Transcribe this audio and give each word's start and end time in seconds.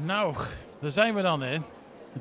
Nou, 0.00 0.34
daar 0.80 0.90
zijn 0.90 1.14
we 1.14 1.22
dan, 1.22 1.42
hè. 1.42 1.58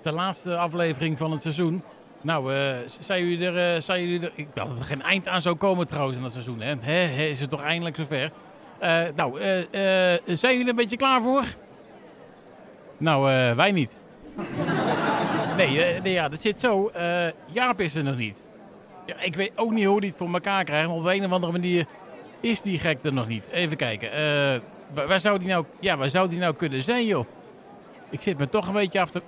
De 0.02 0.12
laatste 0.12 0.58
aflevering 0.58 1.18
van 1.18 1.32
het 1.32 1.42
seizoen. 1.42 1.84
Nou, 2.22 2.54
eh 2.54 2.76
zijn 3.00 3.28
jullie 3.28 3.46
er, 3.48 3.76
eh, 3.76 3.82
zijn 3.82 4.02
jullie 4.02 4.28
er... 4.28 4.32
Ik 4.36 4.48
dacht 4.54 4.70
dat 4.70 4.80
er 4.80 4.86
geen 4.86 5.02
eind 5.02 5.28
aan 5.28 5.42
zou 5.42 5.56
komen 5.56 5.88
trouwens 5.88 6.18
in 6.18 6.24
dat 6.24 6.32
seizoen, 6.32 6.62
hè. 6.62 7.06
Is 7.28 7.40
het 7.40 7.50
toch 7.50 7.62
eindelijk 7.62 7.96
zover? 7.96 8.32
Eh 8.80 9.02
nou, 9.16 9.40
zijn 10.26 10.52
jullie 10.52 10.64
er 10.64 10.70
een 10.70 10.76
beetje 10.76 10.98
klaar 10.98 11.22
voor? 11.22 11.44
Nou, 12.98 13.24
wij 13.56 13.72
niet. 13.72 13.96
Nee, 15.58 16.00
nee, 16.02 16.14
ja, 16.14 16.30
dat 16.30 16.42
zit 16.42 16.60
zo. 16.60 16.92
Jaap 17.46 17.80
is 17.80 17.96
er 17.96 18.04
nog 18.04 18.18
niet. 18.18 18.48
Ja, 19.06 19.16
ik 19.20 19.36
weet 19.36 19.52
ook 19.56 19.72
niet 19.72 19.86
hoe 19.86 20.00
hij 20.00 20.08
het 20.08 20.18
voor 20.18 20.34
elkaar 20.34 20.64
krijgt, 20.64 20.88
maar 20.88 20.98
op 20.98 21.06
een 21.06 21.26
of 21.26 21.32
andere 21.32 21.52
manier 21.52 21.86
is 22.40 22.62
die 22.62 22.80
gek 22.80 23.04
er 23.04 23.14
nog 23.14 23.28
niet. 23.28 23.48
Even 23.48 23.78
kijken. 23.78 24.10
waar 24.94 25.20
zou 25.20 25.40
die 25.40 25.48
nou, 25.48 25.66
ja, 25.80 25.98
waar 25.98 26.10
zou 26.10 26.30
die 26.30 26.40
nou 26.40 26.56
kunnen 26.56 26.84
zijn, 26.84 27.06
joh? 27.06 27.26
Ik 28.14 28.22
zit 28.22 28.38
me 28.38 28.50
toch 28.50 28.68
een 28.68 28.74
beetje 28.74 29.02
af 29.02 29.10
te... 29.10 29.22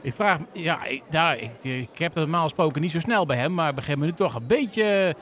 Ik 0.00 0.14
vraag. 0.14 0.38
Ja, 0.52 0.84
ik, 0.84 1.02
nou, 1.10 1.38
ik, 1.38 1.64
ik 1.64 1.98
heb 1.98 2.14
het 2.14 2.22
normaal 2.22 2.42
gesproken 2.42 2.80
niet 2.80 2.90
zo 2.90 2.98
snel 3.00 3.26
bij 3.26 3.36
hem, 3.36 3.54
maar 3.54 3.74
begin 3.74 3.98
me 3.98 4.04
nu 4.04 4.12
toch 4.12 4.34
een 4.34 4.46
beetje 4.46 5.14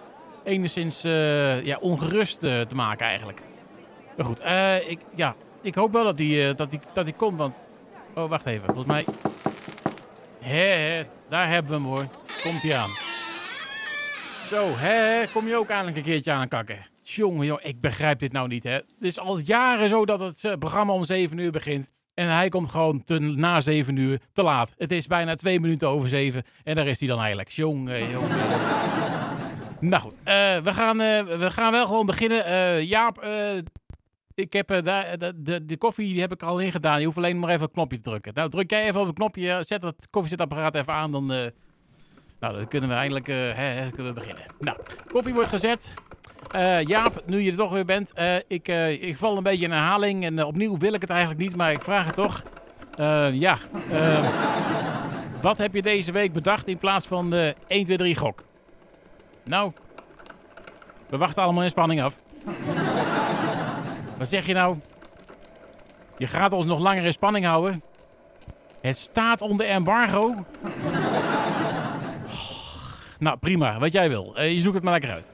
eh, 0.45 0.53
enigszins 0.53 1.05
eh, 1.05 1.65
ja, 1.65 1.79
ongerust 1.81 2.45
eh, 2.45 2.61
te 2.61 2.75
maken 2.75 3.07
eigenlijk. 3.07 3.43
Maar 4.17 4.27
goed, 4.27 4.41
ik, 4.89 5.01
ja, 5.15 5.35
ik 5.63 5.75
hoop 5.75 5.93
wel 5.93 6.05
dat 6.05 6.19
hij 6.19 6.55
dat 6.55 6.71
die, 6.71 6.81
dat 6.93 7.05
die 7.05 7.15
komt, 7.15 7.39
want... 7.39 7.57
Oh, 8.15 8.29
wacht 8.29 8.47
even. 8.47 8.65
Volgens 8.65 8.87
mij... 8.87 9.05
Hé, 10.41 11.05
daar 11.29 11.49
hebben 11.49 11.71
we 11.71 11.77
hem 11.77 11.87
hoor. 11.87 12.07
Komt 12.43 12.63
hij 12.63 12.77
aan. 12.77 12.91
Zo, 14.47 14.67
hè, 14.77 15.27
kom 15.33 15.47
je 15.47 15.57
ook 15.57 15.69
eindelijk 15.69 15.97
een 15.97 16.03
keertje 16.03 16.33
aankakken. 16.33 16.87
Jongen, 17.03 17.47
joh, 17.47 17.59
ik 17.63 17.81
begrijp 17.81 18.19
dit 18.19 18.33
nou 18.33 18.49
niet, 18.49 18.63
hè. 18.63 18.73
Het 18.73 18.85
is 19.01 19.19
al 19.19 19.39
jaren 19.39 19.89
zo 19.89 20.05
dat 20.05 20.21
het 20.21 20.59
programma 20.59 20.93
om 20.93 21.05
7 21.05 21.39
uur 21.39 21.51
begint. 21.51 21.91
En 22.19 22.29
hij 22.29 22.49
komt 22.49 22.69
gewoon 22.69 23.03
na 23.35 23.61
7 23.61 23.97
uur 23.97 24.21
te 24.33 24.43
laat. 24.43 24.75
Het 24.77 24.93
is 24.93 25.07
bijna 25.07 25.35
twee 25.35 25.61
minuten 25.61 25.89
over 25.89 26.09
7. 26.09 26.43
En 26.65 26.77
daar 26.77 26.87
is 26.87 26.99
hij 26.99 27.09
dan 27.09 27.19
eigenlijk. 27.19 27.49
Jongen, 27.49 28.11
jongen. 28.11 28.39
nou 29.91 30.03
goed, 30.03 30.19
eh, 30.25 30.59
we, 30.59 30.73
gaan, 30.73 31.01
eh, 31.01 31.39
we 31.39 31.51
gaan 31.51 31.73
wel 31.73 31.87
gewoon 31.87 32.07
beginnen. 32.07 32.45
Eh, 32.45 32.83
Jaap, 32.83 33.19
eh, 33.19 33.57
ik 34.39 34.53
heb 34.53 34.71
eh, 34.71 34.83
de, 35.19 35.33
de, 35.37 35.67
de 35.67 35.77
koffie 35.77 36.13
die 36.13 36.21
heb 36.21 36.33
ik 36.33 36.43
al 36.43 36.59
ingedaan. 36.59 36.99
Je 36.99 37.05
hoeft 37.05 37.17
alleen 37.17 37.39
maar 37.39 37.51
even 37.51 37.63
een 37.63 37.73
knopje 37.73 37.97
te 37.97 38.03
drukken. 38.03 38.35
Nou, 38.35 38.51
druk 38.51 38.71
jij 38.71 38.87
even 38.87 39.01
op 39.01 39.07
het 39.07 39.17
knopje. 39.17 39.59
Zet 39.61 39.81
dat 39.81 40.09
koffiezetapparaat 40.11 40.75
even 40.75 40.93
aan. 40.93 41.13
Dan, 41.13 41.33
eh, 41.33 41.47
nou, 42.41 42.57
dan 42.57 42.69
kunnen 42.69 42.89
we 42.89 42.95
eindelijk 42.95 43.29
eh, 43.29 43.37
hè, 43.37 43.91
kunnen 43.91 44.15
we 44.15 44.21
beginnen. 44.21 44.45
Nou, 44.59 44.77
koffie 45.13 45.35
wordt 45.35 45.49
gezet. 45.49 45.95
Eh, 46.51 46.83
Jaap, 46.83 47.23
nu 47.27 47.41
je 47.41 47.51
er 47.51 47.57
toch 47.57 47.73
weer 47.73 47.85
bent. 47.85 48.13
eh, 48.13 48.37
ik, 48.47 48.69
eh, 48.69 49.03
ik 49.03 49.17
val 49.17 49.37
een 49.37 49.43
beetje 49.43 49.65
in 49.65 49.71
herhaling. 49.73 50.25
En 50.25 50.45
opnieuw 50.45 50.77
wil 50.79 50.93
ik 50.93 51.01
het 51.01 51.11
eigenlijk 51.11 51.41
niet, 51.41 51.57
maar 51.57 51.73
ik 51.73 51.85
vraag 51.85 52.07
het 52.07 52.15
toch. 52.15 52.43
Ja, 53.33 53.57
wat 55.41 55.59
heb 55.59 55.75
je 55.75 55.83
deze 55.83 56.13
week 56.13 56.33
bedacht 56.33 56.67
in 56.69 56.79
plaats 56.79 57.07
van 57.07 57.31
de 57.31 57.55
1, 57.67 57.85
2, 57.85 57.97
3 57.97 58.17
gok? 58.17 58.45
Nou, 59.45 59.73
we 61.09 61.17
wachten 61.19 61.43
allemaal 61.43 61.63
in 61.63 61.69
spanning 61.71 62.03
af. 62.03 62.17
Wat 64.19 64.29
zeg 64.29 64.47
je 64.47 64.55
nou? 64.55 64.77
Je 66.17 66.27
gaat 66.27 66.53
ons 66.53 66.67
nog 66.67 66.79
langer 66.79 67.05
in 67.05 67.13
spanning 67.13 67.45
houden? 67.45 67.83
Het 68.81 68.97
staat 68.99 69.43
onder 69.43 69.67
embargo. 69.67 70.35
Nou, 73.19 73.37
prima. 73.37 73.79
Wat 73.79 73.93
jij 73.93 74.09
wil. 74.09 74.41
Je 74.41 74.61
zoekt 74.61 74.75
het 74.75 74.85
maar 74.85 74.93
lekker 74.93 75.11
uit. 75.13 75.27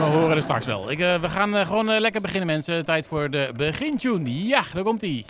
We 0.00 0.06
horen 0.06 0.36
er 0.36 0.42
straks 0.42 0.66
wel. 0.66 0.90
Ik, 0.90 0.98
eh, 0.98 1.20
we 1.20 1.28
gaan 1.28 1.56
eh, 1.56 1.66
gewoon 1.66 1.90
eh, 1.90 2.00
lekker 2.00 2.20
beginnen, 2.20 2.46
mensen. 2.46 2.84
Tijd 2.84 3.06
voor 3.06 3.30
de 3.30 3.52
begintune. 3.56 4.46
Ja, 4.46 4.62
daar 4.74 4.82
komt 4.82 5.02
ie. 5.02 5.24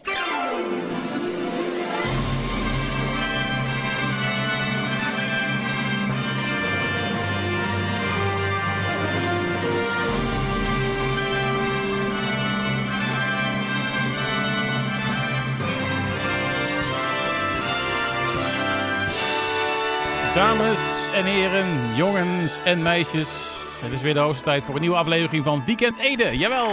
Dames 20.35 21.07
en 21.15 21.25
heren, 21.25 21.95
jongens 21.97 22.59
en 22.65 22.83
meisjes. 22.83 23.50
Het 23.83 23.93
is 23.93 24.01
weer 24.01 24.15
de 24.15 24.21
hoogste 24.21 24.45
tijd 24.45 24.65
voor 24.65 24.75
een 24.75 24.81
nieuwe 24.81 24.97
aflevering 24.97 25.45
van 25.45 25.63
Weekend 25.67 25.99
Ede. 25.99 26.39
Jawel! 26.39 26.69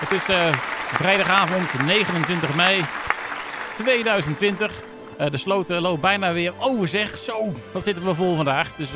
Het 0.00 0.12
is 0.12 0.28
eh, 0.28 0.52
vrijdagavond 0.92 1.84
29 1.86 2.54
mei 2.54 2.84
2020. 3.74 4.82
Eh, 5.18 5.30
de 5.30 5.36
sloot 5.36 5.70
eh, 5.70 5.80
loopt 5.80 6.00
bijna 6.00 6.32
weer 6.32 6.52
over 6.58 6.88
zeg. 6.88 7.16
Zo, 7.18 7.52
wat 7.72 7.82
zitten 7.82 8.04
we 8.04 8.14
vol 8.14 8.36
vandaag. 8.36 8.72
Dus 8.76 8.92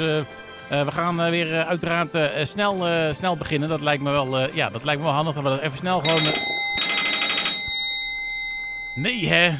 we 0.68 0.90
gaan 0.90 1.30
weer 1.30 1.64
uiteraard 1.64 2.18
snel, 2.42 2.86
snel 3.14 3.36
beginnen. 3.36 3.68
Dat 3.68 3.80
lijkt 3.80 4.02
me 4.02 4.10
wel, 4.10 4.54
ja, 4.54 4.70
dat 4.70 4.84
lijkt 4.84 5.00
me 5.00 5.06
wel 5.06 5.16
handig. 5.16 5.34
We 5.34 5.42
dat 5.42 5.60
even 5.60 5.76
snel 5.76 6.00
gewoon... 6.00 6.22
Nee, 8.92 9.28
hè? 9.28 9.54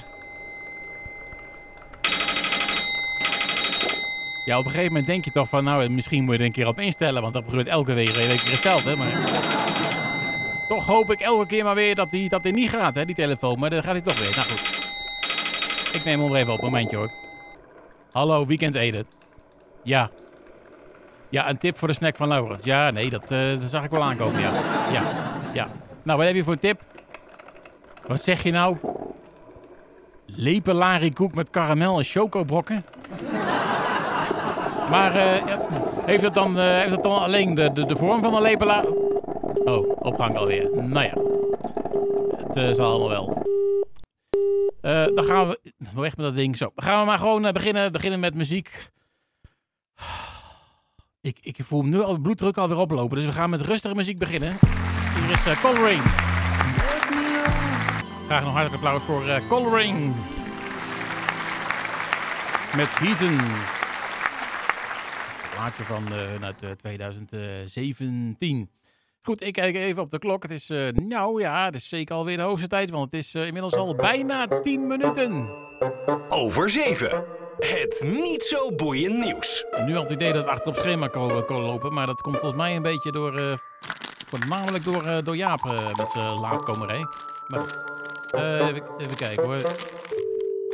Ja, 4.47 4.59
op 4.59 4.65
een 4.65 4.71
gegeven 4.71 4.93
moment 4.93 5.07
denk 5.07 5.25
je 5.25 5.31
toch 5.31 5.49
van, 5.49 5.65
nou, 5.65 5.89
misschien 5.89 6.25
moet 6.25 6.33
je 6.35 6.41
er 6.41 6.47
een 6.47 6.53
keer 6.53 6.67
op 6.67 6.79
instellen, 6.81 7.23
want 7.23 7.33
dat 7.35 7.45
gebeurt 7.49 7.67
elke 7.67 7.93
week, 7.93 8.13
keer 8.13 8.51
hetzelfde. 8.51 8.97
Maar 8.97 9.13
toch 10.69 10.87
hoop 10.87 11.11
ik 11.11 11.21
elke 11.21 11.47
keer 11.47 11.65
maar 11.65 11.75
weer 11.75 11.95
dat 11.95 12.11
die, 12.11 12.29
dat 12.29 12.43
die 12.43 12.53
niet 12.53 12.71
gaat, 12.71 12.95
hè, 12.95 13.05
die 13.05 13.15
telefoon. 13.15 13.59
Maar 13.59 13.71
dan 13.71 13.83
gaat 13.83 13.93
hij 13.93 14.01
toch 14.01 14.19
weer. 14.19 14.37
Nou 14.37 14.49
goed. 14.49 14.85
Ik 15.93 16.05
neem 16.05 16.21
hem 16.21 16.35
even 16.35 16.53
op, 16.53 16.59
een 16.59 16.65
momentje 16.65 16.97
hoor. 16.97 17.11
Hallo, 18.13 18.47
weekend 18.47 18.75
eten. 18.75 19.07
Ja. 19.83 20.11
Ja, 21.29 21.49
een 21.49 21.59
tip 21.59 21.79
voor 21.79 21.89
de 21.89 21.95
snack 21.95 22.17
van 22.17 22.29
Laurens. 22.29 22.65
Ja, 22.65 22.91
nee, 22.91 23.11
dat, 23.11 23.31
eh, 23.31 23.61
dat 23.61 23.71
zag 23.71 23.85
ik 23.85 23.91
wel 23.91 24.03
aankomen, 24.03 24.41
ja. 24.41 24.53
Ja, 24.93 25.03
ja. 25.53 25.69
Nou, 26.03 26.19
wat 26.19 26.27
heb 26.27 26.37
je 26.37 26.45
voor 26.45 26.53
een 26.53 26.59
tip? 26.59 26.81
Wat 28.07 28.21
zeg 28.21 28.43
je 28.43 28.51
nou? 28.51 28.77
Lepelari 30.27 31.13
koek 31.13 31.35
met 31.35 31.51
karamel 31.51 31.99
en 31.99 32.05
chocobrokken? 32.05 32.85
Maar 34.91 35.15
eh, 35.15 35.59
heeft, 36.05 36.23
het 36.23 36.35
dan, 36.35 36.59
eh, 36.59 36.79
heeft 36.79 36.91
het 36.91 37.03
dan 37.03 37.19
alleen 37.19 37.55
de, 37.55 37.73
de, 37.73 37.87
de 37.87 37.97
vorm 37.97 38.23
van 38.23 38.35
een 38.35 38.43
lepela? 38.43 38.85
Oh, 39.65 39.91
opgang 39.99 40.37
alweer. 40.37 40.71
Nou 40.75 41.05
ja. 41.05 41.15
Het 42.47 42.57
eh, 42.57 42.73
zal 42.73 42.91
allemaal 42.91 43.09
wel. 43.09 43.45
Dan 45.15 45.25
gaan 45.25 45.49
we... 45.49 45.61
Weg 45.95 46.17
met 46.17 46.27
dat 46.27 46.35
ding. 46.35 46.57
Zo. 46.57 46.73
Dan 46.75 46.85
gaan 46.85 47.01
we 47.01 47.07
maar 47.07 47.19
gewoon 47.19 47.53
beginnen, 47.53 47.93
beginnen 47.93 48.21
met 48.21 48.35
muziek. 48.35 48.91
Ik, 51.21 51.39
ik 51.41 51.57
voel 51.63 51.85
nu 51.85 52.03
al 52.03 52.15
de 52.15 52.21
bloeddruk 52.21 52.57
alweer 52.57 52.79
oplopen. 52.79 53.17
Dus 53.17 53.27
we 53.27 53.33
gaan 53.33 53.51
met 53.51 53.61
rustige 53.61 53.95
muziek 53.95 54.19
beginnen. 54.19 54.59
Hier 55.21 55.31
is 55.31 55.61
Coloring. 55.61 56.03
Graag 58.27 58.45
nog 58.45 58.53
hartelijk 58.53 58.75
applaus 58.75 59.03
voor 59.03 59.23
Coloring. 59.49 60.15
Met 62.77 62.99
Heaton 62.99 63.39
plaatje 65.57 65.85
van 65.85 66.13
eh, 66.13 66.43
uit 66.43 66.63
eh, 66.63 66.71
2017. 66.71 68.71
Goed, 69.23 69.43
ik 69.43 69.53
kijk 69.53 69.75
even 69.77 70.03
op 70.03 70.11
de 70.11 70.19
klok. 70.19 70.43
Het 70.43 70.53
is, 70.53 70.71
eh, 70.71 70.89
nou 70.93 71.41
ja, 71.41 71.65
het 71.65 71.75
is 71.75 71.89
zeker 71.89 72.15
alweer 72.15 72.37
de 72.37 72.43
hoogste 72.43 72.69
tijd, 72.69 72.91
want 72.91 73.05
het 73.05 73.15
is 73.21 73.35
eh, 73.35 73.47
inmiddels 73.47 73.75
al 73.75 73.95
bijna 73.95 74.61
10 74.61 74.87
minuten. 74.87 75.49
Over 76.29 76.71
7. 76.71 77.25
Het 77.59 78.07
niet 78.13 78.43
zo 78.43 78.73
boeiend 78.75 79.25
nieuws. 79.25 79.65
Nu 79.87 79.93
had 79.95 80.03
het 80.03 80.11
idee 80.11 80.33
dat 80.33 80.45
we 80.45 80.51
achter 80.51 80.69
op 80.69 80.77
schema 80.77 81.09
ko- 81.09 81.43
ko- 81.45 81.61
lopen, 81.61 81.93
maar 81.93 82.07
dat 82.07 82.21
komt 82.21 82.37
volgens 82.39 82.61
mij 82.63 82.77
een 82.77 82.83
beetje 82.83 83.13
door, 83.13 83.35
eh 83.39 83.57
voornamelijk 84.27 84.85
door, 84.85 85.05
eh, 85.07 85.19
door 85.25 85.37
Jaap 85.37 85.65
eh, 85.65 85.97
met 85.97 86.11
zijn 86.11 86.35
laatkomerij. 86.41 87.07
Maar 87.47 87.85
Eh, 88.31 88.67
even, 88.67 88.83
even 88.99 89.17
kijken 89.17 89.45
hoor. 89.45 89.57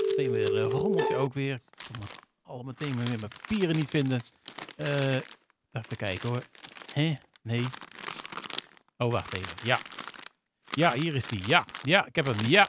Meteen 0.06 0.31
weer 0.31 0.56
een 0.56 0.70
rommeltje 0.70 1.17
ook 1.17 1.35
weer. 1.35 1.55
Ik 1.55 1.61
kan 1.93 2.00
het 2.00 2.19
al 2.43 2.62
meteen 2.62 2.96
weer 2.96 3.06
mijn 3.19 3.31
papieren 3.40 3.76
niet 3.76 3.88
vinden. 3.88 4.20
Eh, 4.82 5.14
even 5.73 5.96
kijken 5.96 6.29
hoor. 6.29 6.43
Hé? 6.93 7.17
Nee. 7.43 7.64
Oh, 8.96 9.12
wacht 9.12 9.34
even. 9.34 9.56
Ja. 9.64 9.79
Ja, 10.70 10.93
hier 10.93 11.14
is 11.14 11.26
die. 11.26 11.46
Ja, 11.46 11.64
ja, 11.82 12.06
ik 12.06 12.17
heb 12.17 12.26
hem. 12.26 12.46
Ja. 12.46 12.67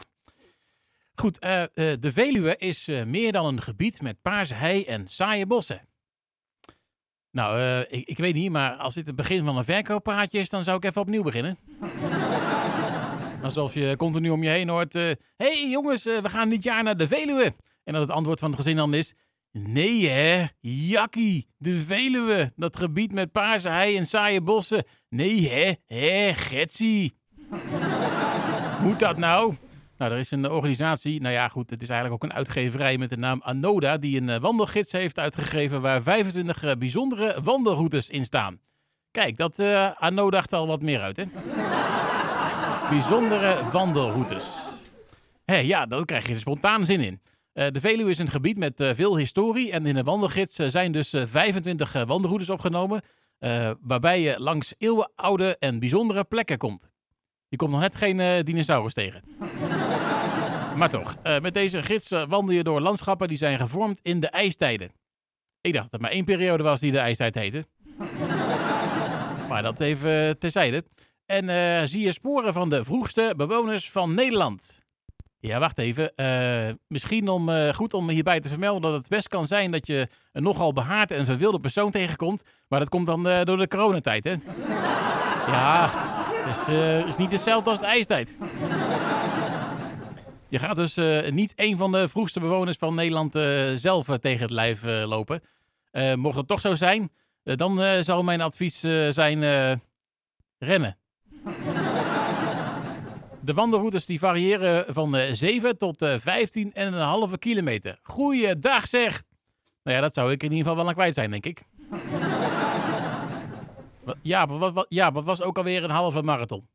Goed, 1.16 1.40
eh, 1.40 1.62
eh, 1.62 1.70
de 2.00 2.12
Veluwe 2.12 2.58
is 2.58 2.86
meer 3.06 3.32
dan 3.32 3.46
een 3.46 3.62
gebied 3.62 4.02
met 4.02 4.22
paarse 4.22 4.54
hei 4.54 4.84
en 4.84 5.08
saaie 5.08 5.46
bossen. 5.46 5.88
Nou, 7.32 7.82
ik, 7.90 8.08
ik 8.08 8.18
weet 8.18 8.34
niet, 8.34 8.52
maar 8.52 8.76
als 8.76 8.94
dit 8.94 9.06
het 9.06 9.16
begin 9.16 9.46
van 9.46 9.58
een 9.58 9.66
verkooppraatje 9.66 10.40
is, 10.40 10.50
dan 10.50 10.64
zou 10.64 10.78
ik 10.78 10.86
even 10.86 11.02
opnieuw 11.02 11.24
beginnen. 11.24 11.58
Alsof 13.44 13.74
je 13.74 13.96
continu 13.98 14.30
om 14.30 14.44
je 14.44 14.50
heen 14.50 14.70
hoort, 14.70 14.94
hé 14.94 15.16
hey 15.36 15.70
jongens, 15.70 16.04
we 16.04 16.30
gaan 16.30 16.50
dit 16.50 16.64
jaar 16.64 16.84
naar 16.84 16.98
de 16.98 17.08
Veluwe. 17.08 17.56
En 17.84 17.94
dat 17.94 18.02
het 18.02 18.12
antwoord 18.12 18.40
van 18.40 18.50
het 18.50 18.60
gezin 18.60 18.76
dan 18.76 18.94
is, 18.94 19.14
nee 19.54 20.10
hè, 20.10 20.46
jakkie, 20.60 21.48
de 21.58 21.80
Veluwe. 21.80 22.52
Dat 22.56 22.78
gebied 22.78 23.12
met 23.12 23.32
paarse 23.32 23.70
hei 23.70 23.98
en 23.98 24.06
saaie 24.06 24.42
bossen. 24.42 24.86
Nee 25.10 25.50
hè, 25.50 25.74
hè, 25.98 26.34
getsie. 26.34 27.18
Moet 28.82 29.00
dat 29.00 29.18
nou? 29.18 29.54
Nou, 29.98 30.12
er 30.12 30.18
is 30.18 30.32
een 30.32 30.50
organisatie, 30.50 31.22
nou 31.22 31.34
ja 31.34 31.48
goed, 31.48 31.70
het 31.70 31.82
is 31.82 31.90
eigenlijk 31.90 32.24
ook 32.24 32.30
een 32.30 32.36
uitgeverij 32.36 32.98
met 32.98 33.10
de 33.10 33.18
naam 33.18 33.42
Anoda, 33.44 33.98
die 33.98 34.22
een 34.22 34.30
eh, 34.30 34.40
wandelgids 34.40 34.92
heeft 34.92 35.20
uitgegeven 35.20 35.82
waar 35.82 36.02
25 36.02 36.64
eh, 36.64 36.76
bijzondere 36.76 37.42
wandelroutes 37.42 38.10
in 38.10 38.26
staan. 38.26 38.60
Kijk, 39.12 39.38
dat 39.38 39.60
uh, 39.60 39.92
Anoda 39.92 40.38
dacht 40.38 40.54
al 40.54 40.68
wat 40.68 40.82
meer 40.82 41.02
uit, 41.02 41.18
hè? 41.18 41.24
bijzondere 42.90 43.70
wandelroutes. 43.72 44.72
Hé, 45.46 45.56
ja, 45.56 45.86
daar 45.86 46.06
krijg 46.06 46.28
je 46.28 46.34
er 46.34 46.40
spontaan 46.40 46.86
zin 46.86 47.02
in. 47.02 47.22
De 47.54 47.80
Veluwe 47.80 48.10
is 48.10 48.20
een 48.20 48.30
gebied 48.30 48.58
met 48.58 48.74
veel 48.94 49.18
historie 49.18 49.72
en 49.72 49.86
in 49.86 49.94
de 49.94 50.04
wandelgids 50.04 50.56
zijn 50.56 50.92
dus 50.92 51.14
25 51.24 51.94
wandelroutes 51.94 52.50
opgenomen, 52.50 53.02
waarbij 53.82 54.22
je 54.22 54.40
langs 54.40 54.74
eeuwenoude 54.78 55.58
en 55.60 55.80
bijzondere 55.80 56.24
plekken 56.24 56.58
komt. 56.58 56.90
Je 57.48 57.56
komt 57.56 57.72
nog 57.72 57.80
net 57.80 57.96
geen 57.96 58.44
dinosaurus 58.46 58.94
tegen. 58.94 59.24
Maar 60.78 60.90
toch, 60.90 61.16
met 61.42 61.54
deze 61.54 61.84
gids 61.84 62.10
wandel 62.10 62.52
je 62.52 62.64
door 62.64 62.82
landschappen 62.82 63.28
die 63.28 63.38
zijn 63.38 63.60
gevormd 63.60 64.00
in 64.02 64.20
de 64.20 64.28
ijstijden. 64.28 64.92
Ik 65.62 65.74
dacht 65.74 65.92
dat 65.92 66.00
maar 66.00 66.12
één 66.12 66.26
periode 66.26 66.64
was 66.64 66.80
die 66.80 66.92
de 66.92 66.98
ijstijd 66.98 67.36
heette. 67.36 67.66
maar 69.50 69.62
dat 69.62 69.80
even 69.80 70.40
terzijde. 70.40 70.84
En 71.26 71.90
zie 71.90 72.02
je 72.02 72.12
sporen 72.12 72.54
van 72.54 72.70
de 72.70 72.84
vroegste 72.84 73.34
bewoners 73.38 73.92
van 73.92 74.14
Nederland. 74.14 74.83
Ja, 75.46 75.60
wacht 75.60 75.78
even. 75.78 76.12
Uh, 76.16 76.74
misschien 76.88 77.30
om, 77.30 77.74
goed 77.74 77.94
om 77.94 78.10
hierbij 78.10 78.40
te 78.40 78.48
vermelden 78.48 78.82
dat 78.82 78.94
het 78.94 79.10
best 79.10 79.28
kan 79.28 79.46
zijn 79.46 79.72
dat 79.72 79.88
je 79.88 80.08
een 80.32 80.44
nogal 80.44 80.74
behaard 80.74 81.12
en 81.12 81.26
verwilde 81.26 81.60
persoon 81.60 81.92
tegenkomt. 81.92 82.44
Maar 82.68 82.80
dat 82.80 82.90
komt 82.90 83.06
dan 83.06 83.24
door 83.24 83.58
de 83.58 83.68
coronatijd, 83.68 84.24
hè? 84.24 84.36
ja, 85.48 85.92
dus 86.46 86.68
is 87.08 87.18
niet 87.18 87.32
hetzelfde 87.32 87.70
als 87.70 87.80
de 87.80 87.86
ijstijd. 87.86 88.38
Je 90.50 90.60
gaat 90.60 90.76
dus 90.76 91.00
niet 91.30 91.54
een 91.56 91.78
van 91.78 91.92
de 91.92 92.08
vroegste 92.08 92.40
bewoners 92.40 92.78
van 92.78 92.96
Nederland 92.96 93.34
zelf 93.80 94.06
tegen 94.06 94.42
het 94.42 94.52
lijf 94.52 94.84
lopen. 94.84 95.42
mocht 96.16 96.36
dat 96.36 96.48
toch 96.48 96.62
zo 96.62 96.76
zijn, 96.76 97.10
dan 97.44 98.04
zou 98.04 98.24
mijn 98.24 98.42
advies 98.42 98.80
zijn 99.10 99.40
rennen. 100.58 100.98
De 103.44 103.54
wandelroutes 103.54 104.06
die 104.06 104.20
variëren 104.20 104.94
van 104.94 105.18
7 105.32 105.78
tot 105.78 105.98
15 105.98 106.74
en 106.74 106.94
een 106.94 107.02
halve 107.02 107.38
kilometer. 107.38 107.98
Goeiedag 108.04 108.88
zeg! 108.88 109.24
Nou 109.84 109.96
ja, 109.96 110.02
dat 110.02 110.14
zou 110.14 110.32
ik 110.32 110.44
in 110.44 110.52
ieder 110.52 110.64
geval 110.64 110.76
wel 110.76 110.88
aan 110.88 110.94
kwijt 110.94 111.14
zijn, 111.14 111.32
denk 111.32 111.46
ik. 111.46 111.64
ja, 114.22 114.48
wat, 114.48 114.74
wat, 114.74 114.86
ja, 114.90 115.12
wat 115.12 115.24
was 115.24 115.42
ook 115.42 115.58
alweer 115.58 115.84
een 115.84 115.90
halve 115.90 116.22
marathon? 116.22 116.68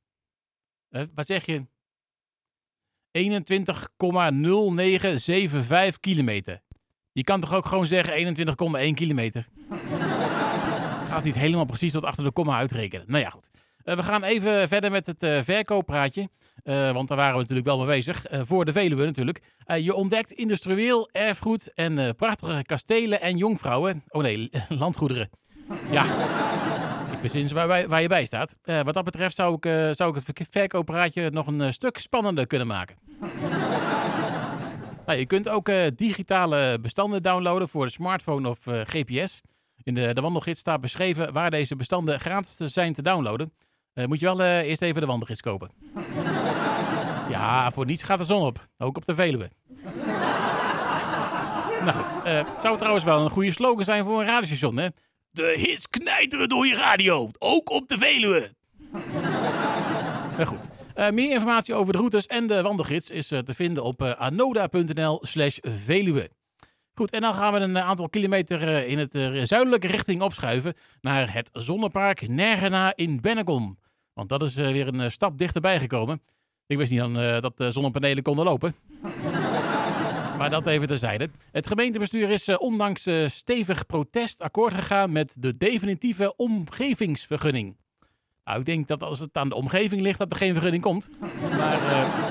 wat 1.15 1.27
zeg 1.27 1.47
je? 1.47 1.67
21,0975 5.93 6.01
kilometer. 6.01 6.63
Je 7.13 7.25
kan 7.25 7.41
toch 7.41 7.55
ook 7.55 7.67
gewoon 7.67 7.87
zeggen 7.87 8.37
21,1 8.37 8.95
kilometer? 8.95 9.49
Gaat 11.09 11.25
niet 11.25 11.35
helemaal 11.35 11.65
precies 11.65 11.93
tot 11.93 12.05
achter 12.05 12.25
de 12.25 12.33
komma 12.33 12.57
uitrekenen. 12.57 13.07
Nou 13.09 13.23
ja, 13.23 13.31
goed. 13.31 13.51
Uh, 13.89 13.97
we 13.97 14.03
gaan 14.03 14.23
even 14.23 14.69
verder 14.69 14.91
met 14.91 15.07
het 15.07 15.23
uh, 15.23 15.39
verkooppraatje. 15.43 16.29
Uh, 16.65 16.93
want 16.93 17.09
daar 17.09 17.17
waren 17.17 17.33
we 17.33 17.41
natuurlijk 17.41 17.67
wel 17.67 17.79
mee 17.79 17.87
bezig. 17.87 18.25
voor 18.31 18.65
de 18.65 18.73
Veluwe 18.73 19.05
natuurlijk. 19.05 19.43
je 19.67 19.95
ontdekt 19.95 20.33
industrieel 20.33 21.09
erfgoed 21.13 21.73
en 21.75 22.17
prachtige 22.17 22.63
kastelen 22.63 23.21
en 23.21 23.37
jongvrouwen. 23.37 24.03
Oh 24.09 24.23
nee, 24.23 24.51
landgoederen. 24.69 25.31
Ja, 25.91 26.05
ik 27.13 27.31
wist 27.31 27.53
waar, 27.53 27.89
waar 27.89 28.03
je 28.03 28.09
bij 28.09 28.25
staat. 28.25 28.57
Wat 28.65 28.95
dat 28.95 29.05
betreft 29.05 29.35
zou 29.35 29.55
ik, 29.61 29.95
zou 29.95 30.17
ik 30.17 30.27
het 30.27 30.49
verkooppraatje 30.51 31.31
nog 31.31 31.47
een 31.47 31.73
stuk 31.73 31.99
spannender 31.99 32.47
kunnen 32.47 32.67
maken. 32.67 32.97
nou, 35.07 35.19
je 35.19 35.27
kunt 35.27 35.49
ook 35.49 35.71
digitale 35.95 36.79
bestanden 36.81 37.23
downloaden 37.23 37.69
voor 37.69 37.85
de 37.85 37.93
smartphone 37.93 38.49
of 38.49 38.59
GPS. 38.65 39.41
In 39.83 39.95
de, 39.95 40.15
de 40.15 40.21
wandelgids 40.21 40.61
staat 40.61 40.81
beschreven 40.81 41.33
waar 41.33 41.51
deze 41.51 41.77
bestanden 41.77 42.21
gratis 42.21 42.57
zijn 42.57 42.93
te 42.93 43.03
downloaden. 43.03 43.53
Moet 44.07 44.21
je 44.21 44.27
wel 44.27 44.41
eerst 44.41 44.83
even 44.83 45.01
de 45.01 45.07
wandelgids 45.07 45.41
kopen. 45.41 45.71
ja, 47.35 47.71
voor 47.71 47.87
niets 47.87 48.03
gaat 48.03 48.19
de 48.19 48.25
zon 48.25 48.43
op. 48.43 48.69
Ook 48.79 48.97
op 48.97 49.05
de 49.05 49.15
Veluwe. 49.15 49.51
nou 51.85 51.93
goed, 51.93 52.25
het 52.25 52.47
zou 52.61 52.77
trouwens 52.77 53.05
wel 53.05 53.21
een 53.21 53.31
goede 53.31 53.53
slogan 53.53 53.85
zijn 53.85 54.05
voor 54.05 54.21
een 54.21 54.27
radiostation, 54.27 54.77
hè? 54.77 54.89
De 55.31 55.55
hits 55.57 55.89
knijteren 55.89 56.49
door 56.49 56.67
je 56.67 56.75
radio, 56.75 57.31
ook 57.39 57.71
op 57.71 57.89
de 57.89 57.99
Veluwe. 57.99 58.53
nou 60.37 60.45
goed, 60.45 60.69
meer 60.95 61.31
informatie 61.31 61.75
over 61.75 61.93
de 61.93 61.99
routes 61.99 62.27
en 62.27 62.47
de 62.47 62.63
wandelgids 62.63 63.11
is 63.11 63.27
te 63.27 63.55
vinden 63.55 63.83
op 63.83 64.03
anoda.nl 64.03 65.19
slash 65.23 65.59
Veluwe. 65.61 66.31
Goed, 66.95 67.11
en 67.11 67.21
dan 67.21 67.35
gaan 67.35 67.53
we 67.53 67.59
een 67.59 67.79
aantal 67.79 68.09
kilometer 68.09 68.87
in 68.87 68.99
het 68.99 69.13
zuidelijke 69.49 69.87
richting 69.87 70.23
opschuiven 70.23 70.75
naar 71.01 71.33
het 71.33 71.51
zonnepark 71.53 72.29
Nergena 72.29 72.93
in 72.97 73.21
Bennekom. 73.21 73.79
Want 74.19 74.31
dat 74.31 74.43
is 74.43 74.55
weer 74.55 74.95
een 74.95 75.11
stap 75.11 75.39
dichterbij 75.39 75.81
gekomen. 75.81 76.23
Ik 76.67 76.77
wist 76.77 76.91
niet 76.91 77.01
dan 77.01 77.13
dat 77.41 77.57
de 77.57 77.71
zonnepanelen 77.71 78.23
konden 78.23 78.45
lopen. 78.45 78.75
Maar 80.39 80.51
dat 80.51 80.67
even 80.67 80.89
terzijde. 80.89 81.31
Het 81.53 81.67
gemeentebestuur 81.67 82.31
is 82.31 82.57
ondanks 82.57 83.09
stevig 83.27 83.87
protest 83.87 84.41
akkoord 84.41 84.75
gegaan 84.75 85.13
met 85.13 85.37
de 85.41 85.57
definitieve 85.57 86.37
omgevingsvergunning. 86.37 87.77
Nou, 88.45 88.59
ik 88.59 88.67
denk 88.67 88.87
dat 88.87 89.03
als 89.03 89.19
het 89.19 89.37
aan 89.37 89.49
de 89.49 89.55
omgeving 89.55 90.01
ligt, 90.01 90.19
dat 90.19 90.31
er 90.31 90.37
geen 90.37 90.53
vergunning 90.53 90.83
komt. 90.83 91.11
Maar 91.41 91.83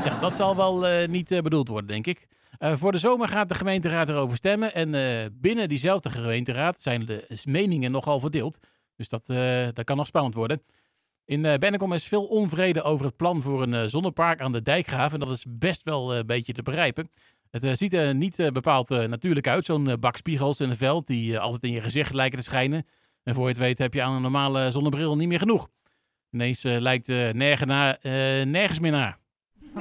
ja, 0.06 0.20
dat 0.20 0.36
zal 0.36 0.56
wel 0.56 1.08
niet 1.08 1.42
bedoeld 1.44 1.68
worden, 1.68 1.88
denk 1.90 2.08
ik. 2.08 2.28
voor 2.60 2.92
de 2.92 2.98
zomer 2.98 3.28
gaat 3.28 3.50
de 3.50 3.56
gemeenteraad 3.56 4.10
erover 4.10 4.38
stemmen. 4.38 4.74
En 4.74 4.92
binnen 5.42 5.70
diezelfde 5.70 6.10
gemeenteraad 6.10 6.82
zijn 6.82 7.06
de 7.06 7.42
meningen 7.44 7.92
nogal 7.92 8.20
verdeeld. 8.20 8.58
Dus 8.96 9.10
dat, 9.10 9.26
dat 9.76 9.84
kan 9.84 9.98
nog 9.98 10.08
spannend 10.08 10.36
worden. 10.36 10.62
In 11.28 11.42
Bennekom 11.42 11.94
is 11.94 12.08
veel 12.08 12.26
onvrede 12.26 12.82
over 12.82 13.06
het 13.06 13.16
plan 13.16 13.42
voor 13.42 13.62
een 13.62 13.90
zonnepark 13.90 14.42
aan 14.42 14.52
de 14.52 14.62
Dijkgraaf. 14.62 15.14
En 15.14 15.20
dat 15.20 15.30
is 15.30 15.46
best 15.50 15.84
wel 15.84 16.16
een 16.16 16.26
beetje 16.26 16.54
te 16.54 16.62
begrijpen. 16.62 17.10
Het 17.52 17.64
uh, 17.64 17.72
ziet 17.74 17.94
er 17.94 18.16
niet 18.16 18.40
uh, 18.40 18.48
bepaald 18.48 18.92
uh, 18.92 19.04
natuurlijk 19.04 19.48
uit, 19.48 19.66
zo'n 19.66 19.96
bak 20.00 20.16
spiegels 20.16 20.60
in 20.60 20.70
een 20.70 20.78
veld 20.78 21.08
die 21.08 21.40
altijd 21.40 21.64
in 21.64 21.72
je 21.72 21.82
gezicht 21.82 22.14
lijken 22.14 22.38
te 22.38 22.44
schijnen. 22.44 22.86
En 23.24 23.34
voor 23.34 23.44
je 23.44 23.50
het 23.50 23.58
weet 23.58 23.78
heb 23.78 23.94
je 23.94 24.02
aan 24.02 24.14
een 24.14 24.22
normale 24.22 24.72
zonnebril 24.72 25.16
niet 25.16 25.28
meer 25.28 25.40
genoeg. 25.40 25.68
Ineens 26.32 26.64
lijkt 26.64 27.08
nergens 27.08 28.80
meer 28.80 28.92
naar. 28.92 29.20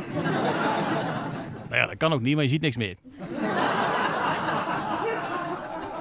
nou 1.69 1.77
ja, 1.77 1.87
dat 1.87 1.97
kan 1.97 2.13
ook 2.13 2.21
niet, 2.21 2.35
maar 2.35 2.45
je 2.45 2.51
ziet 2.51 2.63
niks 2.63 2.77
meer. 2.77 2.97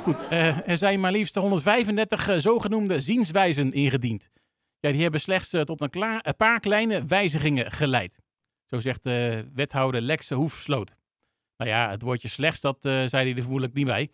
Goed, 0.04 0.25
er 0.66 0.78
zijn 0.78 1.00
maar 1.00 1.12
liefst 1.12 1.36
135 1.36 2.30
zogenoemde 2.38 3.00
zienswijzen 3.00 3.72
ingediend. 3.72 4.30
Ja, 4.86 4.92
die 4.92 5.01
hebben 5.01 5.20
slechts 5.20 5.50
tot 5.50 5.82
een, 5.82 5.89
klaar, 5.89 6.20
een, 6.22 6.36
paar 6.36 6.60
kleine 6.60 7.06
wijzigingen 7.06 7.72
geleid. 7.72 8.20
Zo 8.65 8.80
zegt 8.80 9.04
wethouder 9.54 10.01
Lex 10.01 10.30
Hoefsloot. 10.30 10.96
Nou 11.58 11.70
ja, 11.70 11.89
het 11.89 12.01
woordje 12.01 12.27
slechts, 12.27 12.62
dat 12.62 12.86
uh, 12.86 12.92
zei 13.06 13.27
hij 13.27 13.36
er 13.36 13.42
vermoedelijk 13.42 13.74
niet 13.74 13.86
bij. 13.86 14.10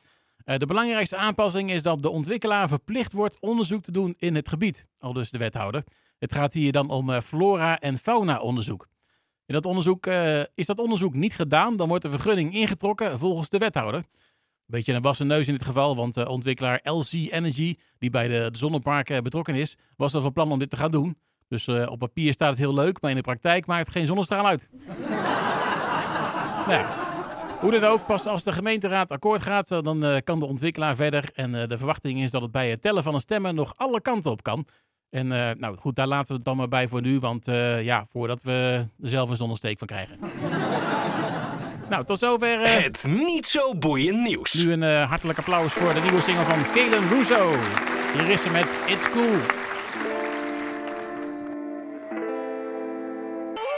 De 0.57 0.65
belangrijkste 0.65 1.17
aanpassing 1.17 1.71
is 1.71 1.83
dat 1.83 2.01
de 2.01 2.09
ontwikkelaar 2.09 2.67
verplicht 2.67 3.11
wordt 3.11 3.39
onderzoek 3.39 3.83
te 3.83 3.91
doen 3.91 4.15
in 4.17 4.35
het 4.35 4.49
gebied, 4.49 4.87
al 4.99 5.13
dus 5.13 5.31
de 5.31 5.37
wethouder. 5.37 5.83
Het 6.19 6.33
gaat 6.33 6.53
hier 6.53 6.71
dan 6.71 6.89
om 6.89 7.21
flora- 7.21 7.79
en 7.79 7.97
fauna-onderzoek. 7.97 8.87
In 9.45 9.53
dat 9.53 9.65
onderzoek, 9.65 10.05
is 10.53 10.65
dat 10.65 10.79
onderzoek 10.79 11.13
niet 11.13 11.33
gedaan, 11.33 11.75
dan 11.75 11.87
wordt 11.87 12.03
de 12.03 12.09
vergunning 12.09 12.53
ingetrokken 12.53 13.19
volgens 13.19 13.49
de 13.49 13.57
wethouder. 13.57 14.03
Beetje 14.71 14.93
een 14.93 15.01
wassen 15.01 15.27
neus 15.27 15.47
in 15.47 15.53
dit 15.53 15.63
geval, 15.63 15.95
want 15.95 16.13
de 16.13 16.29
ontwikkelaar 16.29 16.79
LC 16.83 17.11
Energy, 17.11 17.77
die 17.99 18.09
bij 18.09 18.27
de, 18.27 18.51
de 18.51 18.57
zonneparken 18.57 19.23
betrokken 19.23 19.55
is, 19.55 19.77
was 19.97 20.13
er 20.13 20.21
van 20.21 20.33
plan 20.33 20.51
om 20.51 20.59
dit 20.59 20.69
te 20.69 20.77
gaan 20.77 20.91
doen. 20.91 21.17
Dus 21.47 21.67
op 21.67 21.99
papier 21.99 22.33
staat 22.33 22.49
het 22.49 22.57
heel 22.57 22.73
leuk, 22.73 23.01
maar 23.01 23.09
in 23.09 23.15
de 23.17 23.23
praktijk 23.23 23.65
maakt 23.65 23.85
het 23.85 23.95
geen 23.95 24.07
zonnestraal 24.07 24.47
uit. 24.47 24.69
nou 26.67 26.85
hoe 27.61 27.71
dan 27.71 27.83
ook, 27.83 28.05
pas 28.05 28.25
als 28.25 28.43
de 28.43 28.53
gemeenteraad 28.53 29.11
akkoord 29.11 29.41
gaat, 29.41 29.71
eh, 29.71 29.81
dan 29.81 30.21
kan 30.23 30.39
de 30.39 30.45
ontwikkelaar 30.45 30.95
verder. 30.95 31.29
En 31.33 31.51
de 31.51 31.77
verwachting 31.77 32.21
is 32.21 32.31
dat 32.31 32.41
het 32.41 32.51
bij 32.51 32.69
het 32.69 32.81
tellen 32.81 33.03
van 33.03 33.13
een 33.13 33.21
stemmen 33.21 33.55
nog 33.55 33.73
alle 33.75 34.01
kanten 34.01 34.31
op 34.31 34.43
kan. 34.43 34.65
En 35.09 35.27
nou 35.57 35.75
goed, 35.75 35.95
daar 35.95 36.07
laten 36.07 36.27
we 36.27 36.33
het 36.33 36.43
dan 36.43 36.57
maar 36.57 36.67
bij 36.67 36.87
voor 36.87 37.01
nu, 37.01 37.19
want 37.19 37.45
ja, 37.81 38.05
voordat 38.09 38.41
we 38.41 38.87
er 39.01 39.09
zelf 39.09 39.29
een 39.29 39.35
zonnesteek 39.35 39.77
van 39.77 39.87
krijgen. 39.87 40.19
Nou, 41.91 42.05
tot 42.05 42.19
zover. 42.19 42.59
het 42.59 43.07
niet 43.09 43.47
zo 43.47 43.75
boeiend 43.75 44.23
nieuws. 44.23 44.53
Nu 44.53 44.71
een 44.71 45.07
hartelijk 45.07 45.39
applaus 45.39 45.73
voor 45.73 45.93
de 45.93 45.99
nieuwe 45.99 46.21
single 46.21 46.45
van 46.45 46.71
Kalen 46.73 47.09
Russo. 47.09 47.55
Hier 48.13 48.29
is 48.29 48.41
ze 48.41 48.49
met 48.49 48.77
It's 48.87 49.09
Cool. 49.09 49.39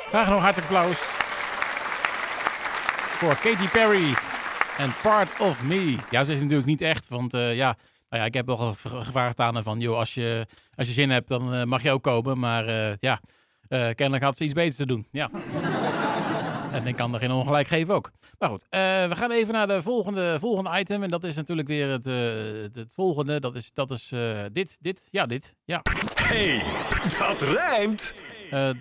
Graag 0.10 0.30
nog 0.30 0.42
hartelijk 0.42 0.72
applaus 0.72 1.00
voor 3.18 3.36
Katy 3.36 3.68
Perry 3.68 4.16
en 4.78 4.94
Part 5.02 5.40
of 5.40 5.64
Me. 5.64 5.98
Ja, 6.10 6.24
ze 6.24 6.34
is 6.34 6.40
natuurlijk 6.40 6.68
niet 6.68 6.82
echt, 6.82 7.08
want 7.08 7.34
uh, 7.34 7.56
ja, 7.56 7.76
nou 8.10 8.22
ja, 8.22 8.26
ik 8.26 8.34
heb 8.34 8.46
wel 8.46 8.76
gevraagd 8.84 9.40
aan 9.40 9.54
haar 9.54 9.64
van, 9.64 9.80
joh, 9.80 9.98
als 9.98 10.14
je, 10.14 10.48
als 10.76 10.88
je 10.88 10.94
zin 10.94 11.10
hebt, 11.10 11.28
dan 11.28 11.68
mag 11.68 11.84
je 11.84 11.92
ook 11.92 12.04
komen. 12.04 12.40
Maar 12.40 12.66
ja, 13.00 13.20
kennelijk 13.68 14.24
had 14.24 14.38
ze 14.38 14.44
iets 14.44 14.54
beters 14.54 14.76
te 14.76 14.86
doen. 14.86 15.08
Ja. 15.12 15.30
En 16.74 16.88
ik 16.88 16.96
kan 16.96 17.14
er 17.14 17.20
geen 17.20 17.32
ongelijk 17.32 17.68
geven 17.68 17.94
ook. 17.94 18.12
Maar 18.40 18.50
goed, 18.50 18.66
eh, 18.70 18.80
we 18.80 19.16
gaan 19.16 19.32
even 19.32 19.54
naar 19.54 19.68
de 19.68 19.82
volgende, 19.82 20.40
volgende 20.40 20.80
item. 20.80 21.04
En 21.04 21.10
dat 21.10 21.24
is 21.24 21.36
natuurlijk 21.36 21.68
weer 21.68 21.90
het, 21.90 22.08
eh, 22.08 22.14
het 22.82 22.94
volgende. 22.94 23.40
Dat 23.40 23.56
is, 23.56 23.74
dat 23.74 23.92
is 23.92 24.12
eh, 24.12 24.40
dit, 24.52 24.78
dit, 24.82 25.02
ja, 25.12 25.26
dit. 25.26 25.56
Ja. 25.66 25.82
hey, 26.16 26.64
dat 27.20 27.42
rijmt. 27.42 28.16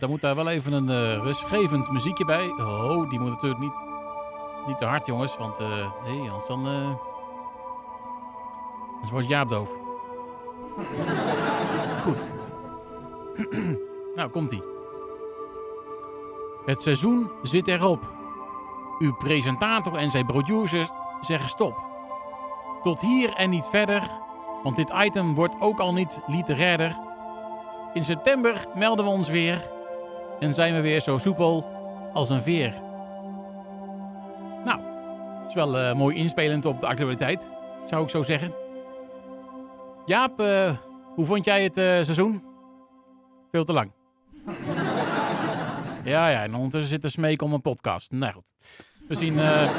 Dan 0.01 0.11
moet 0.11 0.21
daar 0.21 0.35
wel 0.35 0.49
even 0.49 0.73
een 0.73 1.23
rustgevend 1.23 1.91
muziekje 1.91 2.25
bij. 2.25 2.49
Oh, 2.49 3.11
die 3.11 3.19
moet 3.19 3.31
natuurlijk 3.31 3.61
niet, 3.61 3.85
niet 4.67 4.79
te 4.79 4.85
hard, 4.85 5.07
jongens. 5.07 5.37
Want 5.37 5.59
nee, 5.59 6.19
anders 6.19 6.47
dan... 6.47 6.67
anders 8.93 9.11
wordt 9.11 9.29
Jaap 9.29 9.49
doof. 9.49 9.71
Goed. 12.05 12.23
nou, 14.17 14.31
komt-ie. 14.31 14.72
Het 16.64 16.83
seizoen 16.83 17.31
zit 17.42 17.69
erop. 17.69 18.12
Uw 18.99 19.14
presentator 19.14 19.97
en 19.97 20.11
zijn 20.11 20.26
producers 20.26 20.90
zeggen 21.21 21.49
stop. 21.49 21.90
Tot 22.83 23.00
hier 23.00 23.33
en 23.33 23.50
niet 23.50 23.66
verder, 23.66 24.02
want 24.62 24.76
dit 24.76 24.92
item 24.97 25.35
wordt 25.35 25.57
ook 25.61 25.81
al 25.81 25.92
niet 25.92 26.21
literairder. 26.26 26.97
In 27.92 28.04
september 28.04 28.66
melden 28.75 29.04
we 29.04 29.11
ons 29.11 29.28
weer 29.28 29.71
en 30.38 30.54
zijn 30.54 30.75
we 30.75 30.81
weer 30.81 31.00
zo 31.00 31.19
soepel 31.19 31.64
als 32.12 32.31
een 32.31 32.42
veer. 32.42 32.83
Nou, 34.64 34.81
is 35.49 35.54
wel 35.54 35.78
eh, 35.78 35.95
mooi 35.95 36.16
inspelend 36.16 36.66
op 36.66 36.81
de 36.81 36.87
actualiteit, 36.87 37.50
zou 37.87 38.02
ik 38.02 38.11
zo 38.11 38.23
zeggen. 38.23 38.54
Jaap, 40.07 40.40
eh, 40.40 40.71
hoe 41.14 41.25
vond 41.25 41.45
jij 41.45 41.62
het 41.62 41.76
eh, 41.76 41.85
seizoen? 41.85 42.45
Veel 43.50 43.64
te 43.64 43.73
lang. 43.73 44.01
Ja, 46.04 46.28
ja, 46.28 46.42
en 46.42 46.54
ondertussen 46.54 46.90
zit 46.90 47.02
de 47.02 47.09
smeek 47.09 47.42
om 47.42 47.52
een 47.52 47.61
podcast. 47.61 48.11
Nou 48.11 48.32
goed, 48.32 48.52
we 49.09 49.14
zien, 49.14 49.38
eh, 49.38 49.71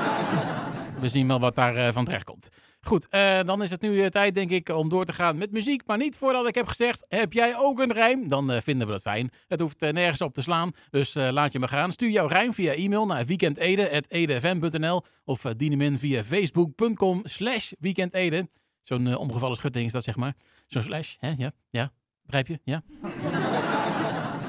we 0.99 1.07
zien 1.07 1.27
wel 1.27 1.39
wat 1.39 1.55
daar 1.55 1.75
eh, 1.75 1.93
van 1.93 2.05
terecht 2.05 2.23
komt. 2.23 2.49
Goed, 2.81 3.07
eh, 3.09 3.43
dan 3.43 3.63
is 3.63 3.69
het 3.69 3.81
nu 3.81 4.09
tijd, 4.09 4.35
denk 4.35 4.49
ik, 4.49 4.69
om 4.69 4.89
door 4.89 5.05
te 5.05 5.13
gaan 5.13 5.37
met 5.37 5.51
muziek. 5.51 5.81
Maar 5.85 5.97
niet 5.97 6.15
voordat 6.15 6.47
ik 6.47 6.55
heb 6.55 6.67
gezegd: 6.67 7.05
heb 7.07 7.33
jij 7.33 7.57
ook 7.57 7.79
een 7.79 7.91
rijm? 7.91 8.27
Dan 8.27 8.61
vinden 8.61 8.87
we 8.87 8.93
dat 8.93 9.01
fijn. 9.01 9.29
Het 9.47 9.59
hoeft 9.59 9.79
nergens 9.79 10.21
op 10.21 10.33
te 10.33 10.41
slaan, 10.41 10.71
dus 10.89 11.13
laat 11.13 11.51
je 11.51 11.59
me 11.59 11.67
gaan. 11.67 11.91
Stuur 11.91 12.09
jouw 12.09 12.27
rijm 12.27 12.53
via 12.53 12.73
e-mail 12.73 13.05
naar 13.05 13.25
weekendede.edfm.nl 13.25 15.03
of 15.23 15.41
dien 15.41 15.79
hem 15.79 15.97
via 15.97 16.23
facebook.com 16.23 17.21
slash 17.23 17.71
weekendede. 17.79 18.47
Zo'n 18.83 19.15
omgevallen 19.15 19.55
schutting 19.55 19.85
is 19.85 19.91
dat, 19.91 20.03
zeg 20.03 20.15
maar. 20.15 20.35
Zo'n 20.67 20.81
slash, 20.81 21.15
hè? 21.19 21.33
Ja, 21.37 21.51
ja. 21.69 21.91
Begrijp 22.25 22.47
je? 22.47 22.59
Ja. 22.63 22.83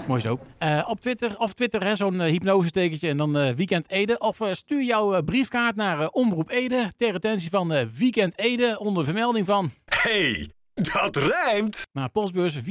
Mooi 0.07 0.21
zo. 0.21 0.39
Eh, 0.59 0.85
op 0.89 1.01
Twitter, 1.01 1.39
of 1.39 1.53
Twitter, 1.53 1.85
hè, 1.85 1.97
zo'n 1.97 2.15
uh, 2.15 2.21
hypnosestekentje 2.21 3.09
en 3.09 3.17
dan 3.17 3.37
uh, 3.37 3.51
Weekend 3.51 3.91
Ede. 3.91 4.19
Of 4.19 4.41
uh, 4.41 4.53
stuur 4.53 4.83
jouw 4.83 5.23
briefkaart 5.23 5.77
naar 5.77 6.09
Omroep 6.09 6.51
Ede 6.51 6.93
ter 6.97 7.15
attentie 7.15 7.51
van 7.51 7.89
Weekend 7.99 8.39
Ede 8.39 8.79
onder 8.79 9.05
vermelding 9.05 9.47
van... 9.47 9.71
hey, 9.85 10.51
dat 10.75 11.17
rijmt. 11.17 11.83
Naar 11.93 12.09
postbus 12.09 12.59
42426710. 12.59 12.63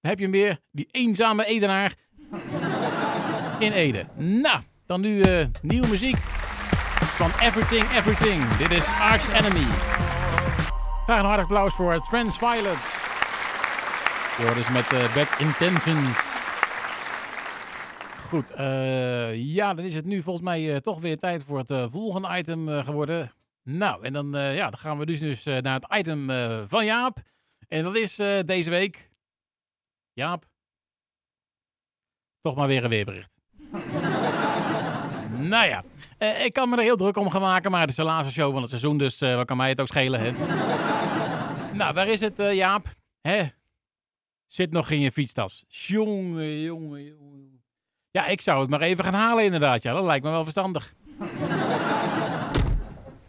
Dan 0.00 0.10
heb 0.10 0.18
je 0.18 0.24
hem 0.24 0.30
weer, 0.32 0.58
die 0.70 0.88
eenzame 0.90 1.44
Edenaar 1.44 1.94
in 3.58 3.72
Ede. 3.72 4.06
Nou, 4.16 4.60
dan 4.86 5.00
nu 5.00 5.22
nieuwe 5.62 5.88
muziek 5.88 6.16
van 7.18 7.30
Everything 7.40 7.84
Everything. 7.96 8.56
Dit 8.56 8.70
is 8.70 8.86
Arch 8.86 9.32
Enemy. 9.32 9.66
Graag 11.04 11.18
een 11.18 11.24
hartig 11.24 11.44
applaus 11.44 11.74
voor 11.74 11.98
Trans 11.98 12.38
Violets. 12.38 13.17
Dus 14.38 14.70
met 14.70 14.92
uh, 14.92 15.14
Bad 15.14 15.40
Intentions. 15.40 16.18
Goed, 18.16 18.52
uh, 18.58 19.34
ja, 19.34 19.74
dan 19.74 19.84
is 19.84 19.94
het 19.94 20.04
nu 20.04 20.22
volgens 20.22 20.44
mij 20.44 20.62
uh, 20.62 20.76
toch 20.76 21.00
weer 21.00 21.18
tijd 21.18 21.42
voor 21.42 21.58
het 21.58 21.90
volgende 21.90 22.36
item 22.36 22.68
geworden. 22.68 23.32
Nou, 23.62 24.04
en 24.04 24.12
dan, 24.12 24.30
ja, 24.32 24.70
dan 24.70 24.78
gaan 24.78 24.98
we 24.98 25.06
dus, 25.06 25.20
dus 25.20 25.44
naar 25.44 25.74
het 25.74 25.86
item 25.94 26.30
van 26.66 26.84
Jaap. 26.84 27.18
En 27.68 27.84
dat 27.84 27.96
is 27.96 28.16
deze 28.44 28.70
week... 28.70 29.10
Jaap. 30.12 30.44
Toch 32.40 32.56
maar 32.56 32.68
weer 32.68 32.84
een 32.84 32.90
weerbericht. 32.90 33.34
nou 35.52 35.66
ja, 35.66 35.82
ik 36.44 36.52
kan 36.52 36.68
me 36.68 36.76
er 36.76 36.82
heel 36.82 36.96
druk 36.96 37.16
om 37.16 37.30
gaan 37.30 37.40
maken, 37.40 37.70
maar 37.70 37.80
het 37.80 37.90
is 37.90 37.96
de 37.96 38.04
laatste 38.04 38.32
show 38.32 38.52
van 38.52 38.60
het 38.60 38.70
seizoen, 38.70 38.98
dus 38.98 39.20
wat 39.20 39.46
kan 39.46 39.56
mij 39.56 39.68
het 39.68 39.80
ook 39.80 39.86
schelen, 39.86 40.20
hè? 40.20 40.30
nou, 41.78 41.94
waar 41.94 42.08
is 42.08 42.20
het, 42.20 42.36
Jaap? 42.36 42.86
Hè? 43.20 43.56
Zit 44.48 44.70
nog 44.70 44.90
in 44.90 45.00
je 45.00 45.12
fietstas. 45.12 45.64
Jongen, 45.68 46.60
jongen, 46.60 47.04
jongen. 47.04 47.62
Ja, 48.10 48.26
ik 48.26 48.40
zou 48.40 48.60
het 48.60 48.70
maar 48.70 48.80
even 48.80 49.04
gaan 49.04 49.14
halen 49.14 49.44
inderdaad. 49.44 49.82
Ja, 49.82 49.92
dat 49.92 50.04
lijkt 50.04 50.24
me 50.24 50.30
wel 50.30 50.42
verstandig. 50.42 50.94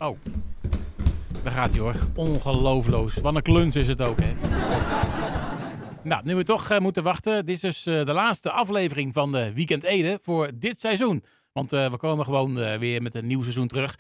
Oh. 0.02 0.18
Daar 1.44 1.54
gaat 1.54 1.72
hij 1.72 1.80
hoor. 1.80 1.96
Ongeloofloos. 2.16 3.16
Wat 3.16 3.36
een 3.36 3.42
kluns 3.42 3.76
is 3.76 3.88
het 3.88 4.02
ook, 4.02 4.18
hè. 4.22 4.34
Nou, 6.04 6.22
nu 6.26 6.36
we 6.36 6.44
toch 6.44 6.72
uh, 6.72 6.80
moeten 6.80 7.04
wachten. 7.04 7.46
Dit 7.46 7.56
is 7.56 7.62
dus 7.62 7.88
uh, 7.88 8.06
de 8.06 8.14
laatste 8.14 8.52
aflevering 8.52 9.14
van 9.14 9.32
de 9.32 9.54
Weekend 9.54 9.84
Ede 9.84 10.20
voor 10.22 10.52
dit 10.54 10.80
seizoen. 10.80 11.24
Want 11.52 11.72
we 11.72 11.98
komen 11.98 12.26
gewoon 12.26 12.80
weer 12.80 13.02
met 13.02 13.16
een 13.16 13.28
nieuw 13.28 13.42
seizoen 13.42 13.68
terug. 13.68 13.96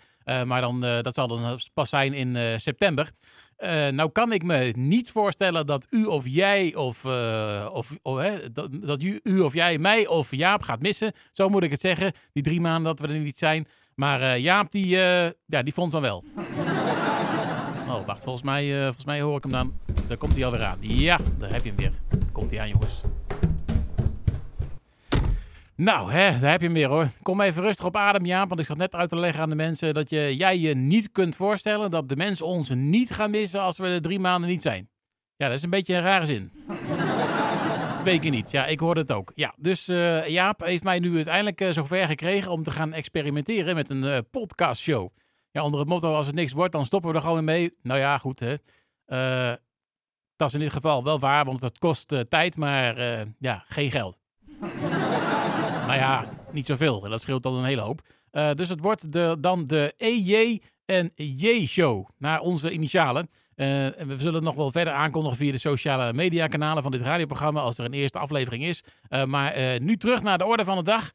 maar 0.45 0.61
dan, 0.61 0.79
dat 0.79 1.13
zal 1.13 1.27
dan 1.27 1.59
pas 1.73 1.89
zijn 1.89 2.13
in 2.13 2.59
september. 2.59 3.11
Uh, 3.63 3.88
nou 3.88 4.10
kan 4.10 4.32
ik 4.32 4.44
me 4.44 4.74
niet 4.78 5.12
voorstellen 5.12 5.66
dat 5.66 5.88
u 5.89 6.06
of 6.06 6.28
jij 6.28 6.75
of, 6.75 7.04
uh, 7.04 7.70
of, 7.72 8.18
hè, 8.18 8.51
dat, 8.82 9.04
u, 9.04 9.20
u, 9.24 9.39
of 9.39 9.54
jij 9.54 9.78
mij 9.78 10.08
of 10.08 10.36
Jaap 10.36 10.62
gaat 10.62 10.82
missen. 10.82 11.12
Zo 11.32 11.50
moet 11.50 11.63
ik 11.63 11.72
het 11.72 11.82
zeggen. 11.82 12.13
Die 12.34 12.44
drie 12.44 12.62
maanden 12.62 12.96
dat 12.96 13.08
we 13.08 13.13
er 13.13 13.20
niet 13.20 13.38
zijn. 13.38 13.68
Maar 13.96 14.22
uh, 14.22 14.38
Jaap 14.38 14.72
die, 14.72 14.88
ja, 15.46 15.63
die 15.63 15.74
vond 15.74 15.92
van 15.92 16.01
wel. 16.01 16.24
oh, 17.89 18.06
wacht. 18.06 18.24
Volgens 18.24 18.44
mij, 18.44 18.84
volgens 18.84 19.06
mij 19.06 19.22
hoor 19.22 19.38
ik 19.38 19.44
hem 19.44 19.51
dan. 19.51 19.74
Daar 20.08 20.18
komt 20.18 20.34
hij 20.34 20.46
alweer 20.46 20.63
aan. 20.63 20.78
Ja, 20.82 21.20
daar 21.38 21.51
heb 21.51 21.63
je 21.63 21.70
hem 21.70 21.78
weer. 21.78 21.94
Komt 22.32 22.51
hij 22.51 22.60
aan 22.60 22.70
jongens. 22.70 23.01
Nou, 25.79 26.12
hè, 26.12 26.39
daar 26.39 26.51
heb 26.51 26.59
je 26.59 26.65
hem 26.65 26.75
weer 26.75 26.88
hoor. 26.88 27.07
Kom 27.21 27.41
even 27.41 27.62
rustig 27.62 27.86
op 27.86 27.95
adem, 27.95 28.25
Jaap. 28.25 28.48
Want 28.48 28.59
ik 28.59 28.65
zat 28.65 28.77
net 28.77 28.95
uit 28.95 29.09
te 29.09 29.15
leggen 29.15 29.41
aan 29.41 29.50
de 29.50 29.55
mensen 29.55 29.93
dat 29.93 30.09
je, 30.09 30.36
jij 30.36 30.57
je 30.57 30.75
niet 30.75 31.12
kunt 31.12 31.36
voorstellen 31.36 31.91
dat 31.91 32.09
de 32.09 32.15
mensen 32.15 32.45
ons 32.45 32.69
niet 32.69 33.12
gaan 33.12 33.31
missen 33.31 33.62
als 33.62 33.77
we 33.77 33.88
er 33.88 34.01
drie 34.01 34.19
maanden 34.19 34.50
niet 34.50 34.62
zijn. 34.62 34.89
Ja, 35.36 35.48
dat 35.48 35.57
is 35.57 35.63
een 35.63 35.69
beetje 35.69 35.95
een 35.95 36.01
rare 36.01 36.25
zin. 36.25 36.51
Twee 38.00 38.19
keer 38.19 38.31
niet. 38.31 38.51
Ja, 38.51 38.65
ik 38.65 38.79
hoorde 38.79 39.00
het 39.00 39.12
ook. 39.12 39.31
Ja, 39.36 39.53
dus 39.57 39.89
uh, 39.89 40.27
Jaap 40.27 40.65
heeft 40.65 40.83
mij 40.83 41.00
nu 41.00 41.15
uiteindelijk 41.15 41.62
uh, 41.62 41.69
zover 41.69 42.05
gekregen 42.05 42.51
om 42.51 42.63
te 42.63 42.71
gaan 42.71 42.93
experimenteren 42.93 43.75
met 43.75 43.89
een 43.89 44.03
uh, 44.03 44.17
podcastshow. 44.31 45.09
Ja, 45.51 45.63
onder 45.63 45.79
het 45.79 45.89
motto 45.89 46.13
als 46.13 46.25
het 46.25 46.36
niks 46.36 46.51
wordt, 46.51 46.71
dan 46.71 46.86
stoppen 46.86 47.09
we 47.09 47.15
er 47.15 47.24
gewoon 47.24 47.43
mee. 47.43 47.74
Nou 47.81 48.00
ja, 48.00 48.17
goed 48.17 48.39
hè. 48.39 48.55
dat 50.36 50.48
is 50.48 50.53
in 50.53 50.59
dit 50.59 50.74
geval 50.74 51.03
wel 51.03 51.19
waar, 51.19 51.45
want 51.45 51.62
het 51.62 51.77
kost 51.77 52.13
tijd, 52.29 52.57
maar 52.57 53.00
ja, 53.39 53.63
geen 53.67 53.91
geld. 53.91 54.19
Nou 55.89 56.01
ja, 56.01 56.29
niet 56.51 56.65
zoveel. 56.65 57.00
Dat 57.00 57.22
scheelt 57.22 57.43
dan 57.43 57.55
een 57.55 57.63
hele 57.63 57.81
hoop. 57.81 58.01
Uh, 58.31 58.51
dus 58.53 58.69
het 58.69 58.79
wordt 58.79 59.12
de, 59.12 59.38
dan 59.39 59.65
de 59.65 59.93
EJ 59.98 60.62
en 60.86 61.12
J-show 61.15 62.08
naar 62.17 62.39
onze 62.39 62.72
initialen. 62.72 63.29
En 63.55 64.08
we 64.08 64.15
zullen 64.17 64.34
het 64.34 64.43
nog 64.43 64.55
wel 64.55 64.72
verder 64.72 64.93
aankondigen 64.93 65.38
via 65.38 65.51
de 65.51 65.58
sociale 65.58 66.13
media 66.13 66.48
kanalen 66.48 66.84
van 66.84 66.91
dit 66.91 67.01
radioprogramma 67.01 67.62
als 67.62 67.77
er 67.77 67.86
een 67.86 67.93
eerste 67.93 68.19
aflevering 68.19 68.63
is. 68.63 68.84
Uh, 69.10 69.24
maar 69.25 69.81
nu 69.81 69.98
terug 69.98 70.22
naar 70.22 70.38
de 70.38 70.46
orde 70.46 70.65
van 70.65 70.77
de 70.77 70.84
dag. 70.84 71.12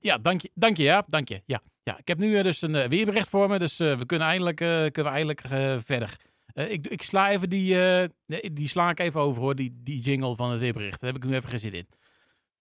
ja, 0.00 0.18
dank 0.18 0.40
je, 0.40 0.50
dank 0.54 0.76
je 0.76 0.82
Jaap, 0.82 1.10
dank 1.10 1.28
je. 1.28 1.42
Ja, 1.46 1.60
ja, 1.82 1.98
ik 1.98 2.08
heb 2.08 2.18
nu 2.18 2.42
dus 2.42 2.62
een 2.62 2.88
weerbericht 2.88 3.28
voor 3.28 3.48
me, 3.48 3.58
dus 3.58 3.76
we 3.76 4.06
kunnen 4.06 4.28
eindelijk, 4.28 4.56
kunnen 4.56 5.12
we 5.12 5.18
eindelijk 5.18 5.40
verder. 5.84 6.16
ik, 6.54 6.86
ik 6.86 7.02
sla 7.02 7.30
even 7.30 7.48
die, 7.48 7.76
die 8.52 8.68
sla 8.68 8.90
ik 8.90 9.00
even 9.00 9.20
over 9.20 9.42
hoor, 9.42 9.54
die, 9.54 9.80
die 9.82 10.00
jingle 10.00 10.36
van 10.36 10.50
het 10.50 10.60
weerbericht. 10.60 11.00
Daar 11.00 11.12
heb 11.12 11.22
ik 11.22 11.28
nu 11.28 11.36
even 11.36 11.48
geen 11.48 11.58
zin 11.58 11.72
in. 11.72 11.86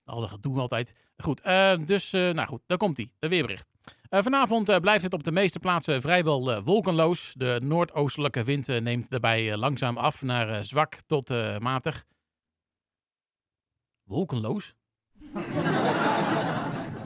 Al 0.09 0.19
dat 0.19 0.43
doen 0.43 0.59
altijd. 0.59 0.95
Goed, 1.17 1.45
uh, 1.45 1.73
dus 1.85 2.13
uh, 2.13 2.33
nou 2.33 2.47
goed, 2.47 2.61
daar 2.65 2.77
komt 2.77 2.97
hij, 2.97 3.11
de 3.19 3.27
weerbericht. 3.27 3.67
Uh, 4.09 4.21
vanavond 4.21 4.81
blijft 4.81 5.03
het 5.03 5.13
op 5.13 5.23
de 5.23 5.31
meeste 5.31 5.59
plaatsen 5.59 6.01
vrijwel 6.01 6.63
wolkenloos. 6.63 7.33
De 7.33 7.59
noordoostelijke 7.63 8.43
wind 8.43 8.67
neemt 8.67 9.09
daarbij 9.09 9.57
langzaam 9.57 9.97
af 9.97 10.21
naar 10.21 10.65
zwak 10.65 10.97
tot 11.07 11.29
matig. 11.59 12.05
Wolkenloos? 14.03 14.73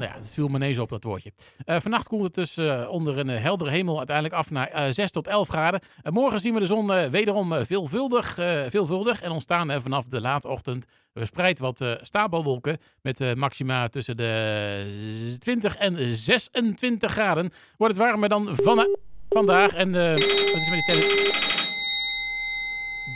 Nou 0.03 0.15
ja, 0.15 0.21
het 0.21 0.33
viel 0.33 0.47
me 0.47 0.55
ineens 0.55 0.79
op 0.79 0.89
dat 0.89 1.03
woordje. 1.03 1.31
Uh, 1.65 1.75
vannacht 1.79 2.07
koelt 2.07 2.23
het 2.23 2.33
dus 2.33 2.57
uh, 2.57 2.89
onder 2.89 3.17
een 3.17 3.27
heldere 3.27 3.69
hemel 3.69 3.97
uiteindelijk 3.97 4.35
af 4.35 4.51
naar 4.51 4.87
uh, 4.87 4.91
6 4.91 5.11
tot 5.11 5.27
11 5.27 5.47
graden. 5.47 5.81
morgen 6.03 6.39
zien 6.39 6.53
we 6.53 6.59
de 6.59 6.65
zon 6.65 7.09
wederom 7.09 7.65
veelvuldig, 7.65 8.33
veelvuldig 8.69 9.21
en 9.21 9.31
ontstaan 9.31 9.81
vanaf 9.81 10.05
de 10.05 10.21
late 10.21 10.47
ochtend 10.47 10.85
verspreid 11.13 11.59
wat 11.59 11.85
stapelwolken 12.01 12.77
met 13.01 13.35
maxima 13.35 13.87
tussen 13.87 14.17
de 14.17 15.35
20 15.39 15.75
en 15.75 16.15
26 16.15 17.11
graden. 17.11 17.51
Wordt 17.77 17.95
het 17.95 18.03
warmer 18.03 18.29
dan 18.29 18.49
van 18.51 18.97
vandaag 19.29 19.73
en 19.73 19.91
wat 19.91 20.19
is 20.19 20.69
met 20.69 20.83
die 20.85 20.93
tele... 20.93 21.31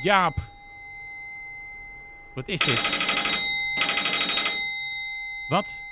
Jaap. 0.02 0.36
Wat 2.34 2.48
is 2.48 2.60
dit? 2.60 3.06
Wat? 5.48 5.87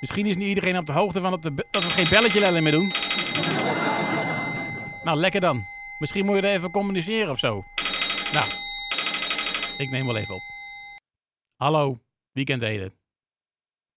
Misschien 0.00 0.26
is 0.26 0.36
niet 0.36 0.48
iedereen 0.48 0.78
op 0.78 0.86
de 0.86 0.92
hoogte 0.92 1.20
van 1.20 1.30
dat, 1.30 1.42
dat 1.42 1.84
we 1.84 1.90
geen 1.90 2.08
belletje 2.08 2.40
lellen 2.40 2.62
meer 2.62 2.72
doen. 2.72 2.88
Nou, 5.04 5.16
lekker 5.18 5.40
dan. 5.40 5.66
Misschien 5.98 6.24
moet 6.24 6.36
je 6.36 6.42
er 6.42 6.54
even 6.54 6.70
communiceren 6.70 7.30
of 7.30 7.38
zo. 7.38 7.64
Nou, 8.32 8.46
ik 9.78 9.90
neem 9.90 10.06
wel 10.06 10.16
even 10.16 10.34
op. 10.34 10.40
Hallo, 11.56 11.98
Weekend 12.32 12.62
Ede. 12.62 12.92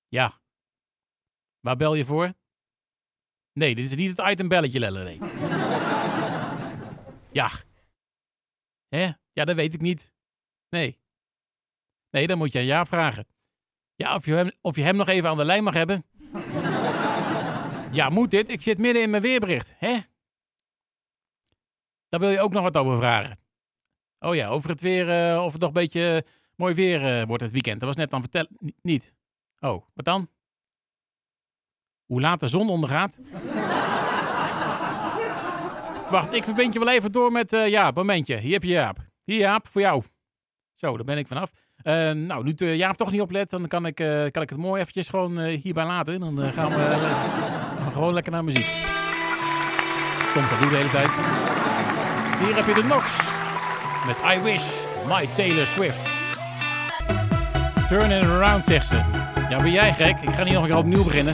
Ja. 0.08 0.42
Waar 1.60 1.76
bel 1.78 1.96
je 1.96 2.06
voor? 2.06 2.34
Nee, 3.54 3.76
dit 3.76 3.86
is 3.86 3.96
niet 3.96 4.18
het 4.18 4.30
item 4.30 4.48
belletje 4.48 4.80
lellen. 4.80 5.20
Ja. 7.32 7.50
Hè? 8.88 9.12
Ja, 9.32 9.46
dat 9.46 9.56
weet 9.56 9.74
ik 9.74 9.82
niet. 9.82 10.14
Nee. 10.70 11.00
Nee, 12.10 12.28
dan 12.28 12.38
moet 12.38 12.52
je 12.52 12.60
aan 12.60 12.66
Jaap 12.66 12.88
vragen. 12.88 13.28
Ja, 14.02 14.16
of 14.16 14.26
je, 14.26 14.34
hem, 14.34 14.52
of 14.62 14.76
je 14.76 14.82
hem 14.82 14.96
nog 14.96 15.08
even 15.08 15.30
aan 15.30 15.38
de 15.38 15.46
lijn 15.46 15.64
mag 15.64 15.74
hebben. 15.74 16.06
ja, 17.92 18.10
moet 18.10 18.32
dit? 18.32 18.50
Ik 18.50 18.62
zit 18.62 18.78
midden 18.78 19.02
in 19.02 19.10
mijn 19.10 19.22
weerbericht. 19.22 19.74
Hè? 19.78 19.98
Daar 22.10 22.20
wil 22.20 22.30
je 22.30 22.40
ook 22.40 22.54
nog 22.54 22.64
wat 22.64 22.78
over 22.78 22.98
vragen. 22.98 23.40
Oh 24.20 24.36
ja, 24.36 24.48
over 24.48 24.70
het 24.70 24.82
weer, 24.82 25.34
uh, 25.34 25.44
of 25.44 25.52
het 25.52 25.62
nog 25.62 25.70
een 25.70 25.76
beetje 25.76 26.26
mooi 26.56 26.74
weer 26.74 27.20
uh, 27.20 27.24
wordt 27.28 27.44
het 27.44 27.52
weekend. 27.52 27.80
Dat 27.80 27.88
was 27.88 27.98
net 27.98 28.14
aan 28.14 28.22
vertellen. 28.22 28.50
N 28.66 28.76
niet. 28.82 29.14
Oh, 29.60 29.86
wat 29.94 30.06
dan? 30.06 30.30
Hoe 32.06 32.22
laat 32.22 32.40
de 32.40 32.48
zon 32.48 32.70
ondergaat? 32.70 33.20
Wacht, 36.10 36.34
ik 36.34 36.44
verbind 36.44 36.74
je 36.74 36.80
wel 36.80 36.90
even 36.90 37.12
door 37.12 37.32
met 37.32 37.52
Jaap. 37.52 37.96
Momentje, 37.96 38.38
hier 38.38 38.54
heb 38.54 38.64
je 38.64 38.70
Jaap. 38.70 38.98
Hier 39.24 39.40
Jaap, 39.40 39.68
voor 39.68 39.82
jou. 39.82 40.04
Zo, 40.74 40.96
daar 40.96 41.06
ben 41.06 41.18
ik 41.18 41.28
vanaf. 41.28 41.52
Uh, 41.84 42.12
nou, 42.12 42.44
nu 42.44 42.54
uh, 42.58 42.76
Jaap 42.76 42.98
toch 42.98 43.12
niet 43.12 43.22
oplet, 43.22 43.50
dan 43.50 43.68
kan 43.68 43.86
ik, 43.86 44.00
uh, 44.00 44.08
kan 44.32 44.42
ik 44.42 44.50
het 44.50 44.58
mooi 44.58 44.82
eventjes 44.82 45.10
gewoon 45.10 45.40
hierbij 45.40 45.86
laten. 45.86 46.20
Dan 46.20 46.52
gaan 46.54 46.70
we, 46.70 46.98
gewoon 47.94 48.14
lekker 48.14 48.32
naar 48.32 48.44
muziek. 48.44 48.66
Stond 50.30 50.50
dat 50.50 50.60
de 50.60 50.76
hele 50.76 50.90
tijd. 50.90 51.10
Hier 52.40 52.56
heb 52.56 52.68
je 52.68 52.82
de 52.82 52.88
Nox. 52.88 53.18
Met 54.06 54.18
I 54.36 54.40
Wish, 54.40 54.72
My 55.08 55.28
Taylor 55.36 55.66
Swift. 55.66 56.10
Turn 57.88 58.12
it 58.12 58.24
around, 58.24 58.64
zegt 58.64 58.88
ze. 58.88 58.96
Ja, 59.50 59.62
ben 59.62 59.72
jij 59.72 59.94
gek? 59.94 60.20
Ik 60.22 60.34
ga 60.34 60.44
niet 60.44 60.54
nog 60.54 60.62
een 60.62 60.70
keer 60.70 60.78
opnieuw 60.78 61.04
beginnen. 61.04 61.34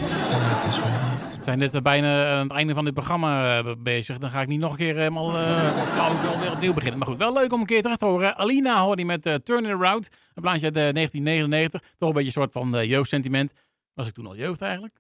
Zijn 1.47 1.59
net 1.59 1.83
bijna 1.83 2.31
aan 2.31 2.43
het 2.43 2.51
einde 2.51 2.73
van 2.73 2.85
dit 2.85 2.93
programma 2.93 3.63
bezig. 3.77 4.17
Dan 4.17 4.29
ga 4.29 4.41
ik 4.41 4.47
niet 4.47 4.59
nog 4.59 4.71
een 4.71 4.77
keer 4.77 4.95
helemaal 4.95 5.39
uh, 5.39 6.39
weer 6.39 6.51
opnieuw 6.51 6.73
beginnen. 6.73 6.99
Maar 6.99 7.07
goed, 7.07 7.17
wel 7.17 7.33
leuk 7.33 7.53
om 7.53 7.59
een 7.59 7.65
keer 7.65 7.81
terug 7.81 7.97
te 7.97 8.05
horen. 8.05 8.35
Alina 8.35 8.79
hoorde 8.79 9.05
met 9.05 9.25
uh, 9.25 9.33
Turn 9.33 9.65
It 9.65 9.71
Around. 9.71 10.09
Een 10.33 10.41
plaatje 10.41 10.65
uit 10.65 10.73
1999. 10.73 11.81
Toch 11.97 12.09
een 12.09 12.15
beetje 12.15 12.27
een 12.27 12.33
soort 12.33 12.51
van 12.51 12.87
jeugdsentiment. 12.87 13.53
Was 13.93 14.07
ik 14.07 14.13
toen 14.13 14.27
al 14.27 14.35
jeugd 14.35 14.61
eigenlijk? 14.61 14.95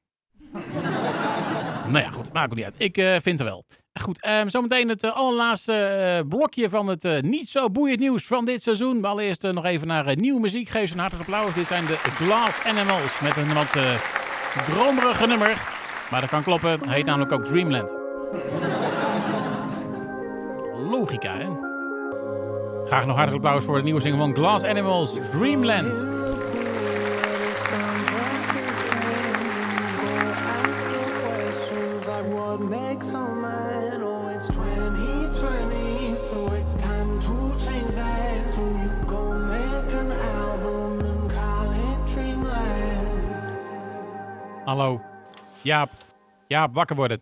nou 1.91 1.99
ja, 1.99 2.11
goed. 2.11 2.33
Maakt 2.33 2.49
het 2.49 2.57
niet 2.57 2.65
uit. 2.65 2.75
Ik 2.77 3.21
vind 3.23 3.39
het 3.39 3.47
wel. 3.47 3.65
Goed, 4.01 4.27
um, 4.27 4.49
zometeen 4.49 4.89
het 4.89 5.03
allerlaatste 5.03 6.25
blokje 6.29 6.69
van 6.69 6.87
het 6.87 7.21
niet 7.21 7.49
zo 7.49 7.69
boeiend 7.69 7.99
nieuws 7.99 8.25
van 8.25 8.45
dit 8.45 8.61
seizoen. 8.61 8.99
Maar 8.99 9.11
allereerst 9.11 9.41
nog 9.41 9.65
even 9.65 9.87
naar 9.87 10.15
nieuwe 10.15 10.39
muziek. 10.39 10.69
Geef 10.69 10.87
ze 10.87 10.93
een 10.93 10.99
hartelijk 10.99 11.29
applaus. 11.29 11.55
Dit 11.55 11.67
zijn 11.67 11.85
de 11.85 11.97
Glass 11.97 12.61
Animals 12.61 13.19
met 13.19 13.37
een 13.37 13.53
wat 13.53 13.77
dromerige 14.65 15.27
nummer. 15.27 15.76
Maar 16.11 16.21
dat 16.21 16.29
kan 16.29 16.43
kloppen. 16.43 16.79
Hij 16.85 16.95
heet 16.95 17.05
namelijk 17.05 17.31
ook 17.31 17.45
Dreamland. 17.45 17.97
Logica, 20.89 21.37
hè? 21.37 21.47
Graag 22.85 23.05
nog 23.05 23.15
hartelijk 23.15 23.45
applaus 23.45 23.65
voor 23.65 23.77
de 23.77 23.83
nieuwe 23.83 24.01
single 24.01 24.19
van 24.19 24.35
Glass 24.35 24.63
Animals, 24.63 25.19
Dreamland. 25.31 26.15
makes 32.59 33.13
a 33.13 33.19
man. 33.19 33.77
It's 34.37 34.47
2020, 34.49 36.15
so 36.15 36.47
it's 36.53 36.75
time 36.75 37.19
to 37.21 37.65
change 37.65 37.91
that. 37.93 38.47
So 38.47 38.61
you 38.61 38.91
go 39.07 39.33
make 39.33 39.93
an 39.93 40.11
album 40.11 40.99
and 41.01 41.31
call 41.31 41.71
it 41.71 42.05
Dreamland. 42.05 43.57
Hallo, 44.67 45.01
Jaap. 45.67 45.91
Jaap, 46.47 46.73
wakker 46.73 46.95
worden. 46.95 47.21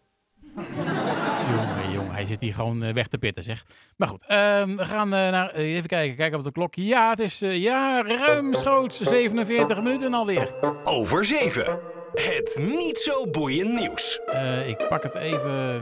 jongen, 1.50 1.92
jongen, 1.92 2.14
hij 2.14 2.26
zit 2.26 2.42
hier 2.42 2.54
gewoon 2.54 2.84
uh, 2.84 2.94
weg 2.94 3.08
te 3.08 3.18
pitten, 3.18 3.44
zeg. 3.44 3.66
Maar 3.98 4.08
goed, 4.08 4.24
uh, 4.24 4.28
we 4.64 4.86
gaan 4.86 5.08
uh, 5.14 5.30
naar, 5.30 5.54
even 5.54 5.90
kijken, 5.90 6.16
kijken 6.16 6.38
op 6.38 6.44
de 6.44 6.52
klok. 6.52 6.76
Ja, 6.76 7.10
het 7.10 7.20
is 7.20 7.40
ja, 7.40 8.02
ruimschoots 8.02 9.00
47 9.00 9.78
minuten 9.78 10.14
alweer. 10.14 10.54
Over 10.84 11.26
7. 11.26 11.80
Het 12.14 12.60
niet 12.62 12.98
zo 12.98 13.30
boeiend 13.30 13.80
nieuws. 13.80 14.20
Ik 14.66 14.88
pak 14.90 15.04
het 15.04 15.16
even, 15.16 15.82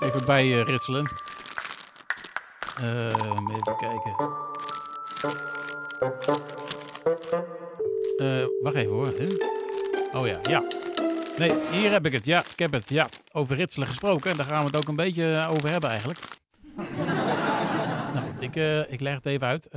even 0.00 0.24
bij 0.26 0.50
ritselen. 0.50 1.10
Uh, 2.80 3.06
even 3.56 3.76
kijken. 3.76 4.16
wacht 8.62 8.76
even 8.76 8.92
hoor. 8.92 9.12
Oh 10.12 10.26
ja, 10.26 10.38
ja. 10.42 10.77
Nee, 11.38 11.52
hier 11.70 11.90
heb 11.90 12.06
ik 12.06 12.12
het. 12.12 12.24
Ja, 12.24 12.44
ik 12.44 12.58
heb 12.58 12.72
het. 12.72 12.88
Ja, 12.88 13.08
over 13.32 13.56
ritselen 13.56 13.88
gesproken. 13.88 14.36
Daar 14.36 14.46
gaan 14.46 14.60
we 14.60 14.66
het 14.66 14.76
ook 14.76 14.88
een 14.88 14.96
beetje 14.96 15.46
over 15.50 15.70
hebben 15.70 15.90
eigenlijk. 15.90 16.18
nou, 18.14 18.26
ik, 18.38 18.56
ik 18.90 19.00
leg 19.00 19.14
het 19.14 19.26
even 19.26 19.46
uit. 19.46 19.68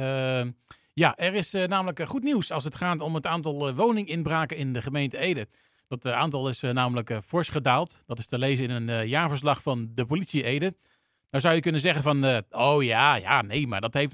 Ja, 0.93 1.15
er 1.17 1.33
is 1.33 1.53
uh, 1.53 1.67
namelijk 1.67 2.07
goed 2.07 2.23
nieuws 2.23 2.51
als 2.51 2.63
het 2.63 2.75
gaat 2.75 3.01
om 3.01 3.15
het 3.15 3.25
aantal 3.25 3.73
woninginbraken 3.73 4.57
in 4.57 4.73
de 4.73 4.81
gemeente 4.81 5.17
Ede. 5.17 5.47
Dat 5.87 6.05
aantal 6.05 6.49
is 6.49 6.61
namelijk 6.61 7.19
fors 7.25 7.49
gedaald. 7.49 8.03
Dat 8.05 8.19
is 8.19 8.27
te 8.27 8.37
lezen 8.37 8.69
in 8.69 8.87
een 8.87 9.07
jaarverslag 9.07 9.61
van 9.61 9.91
de 9.93 10.05
politie 10.05 10.43
Ede. 10.43 10.75
Nou 11.29 11.43
zou 11.43 11.55
je 11.55 11.61
kunnen 11.61 11.81
zeggen 11.81 12.03
van, 12.03 12.43
oh 12.49 12.83
ja, 12.83 13.15
ja, 13.15 13.41
nee, 13.41 13.67
maar 13.67 13.81
dat 13.81 13.93
heeft, 13.93 14.11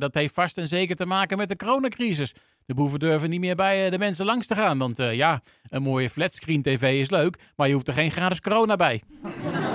dat 0.00 0.14
heeft 0.14 0.34
vast 0.34 0.58
en 0.58 0.66
zeker 0.66 0.96
te 0.96 1.06
maken 1.06 1.36
met 1.36 1.48
de 1.48 1.56
coronacrisis. 1.56 2.34
De 2.70 2.76
boeven 2.76 2.98
durven 2.98 3.30
niet 3.30 3.40
meer 3.40 3.54
bij 3.54 3.90
de 3.90 3.98
mensen 3.98 4.24
langs 4.24 4.46
te 4.46 4.54
gaan. 4.54 4.78
Want 4.78 4.96
ja, 4.96 5.40
een 5.68 5.82
mooie 5.82 6.10
flatscreen 6.10 6.62
tv 6.62 7.00
is 7.00 7.10
leuk, 7.10 7.38
maar 7.56 7.66
je 7.66 7.72
hoeft 7.72 7.88
er 7.88 7.94
geen 7.94 8.10
gratis 8.10 8.40
corona 8.40 8.76
bij. 8.76 9.02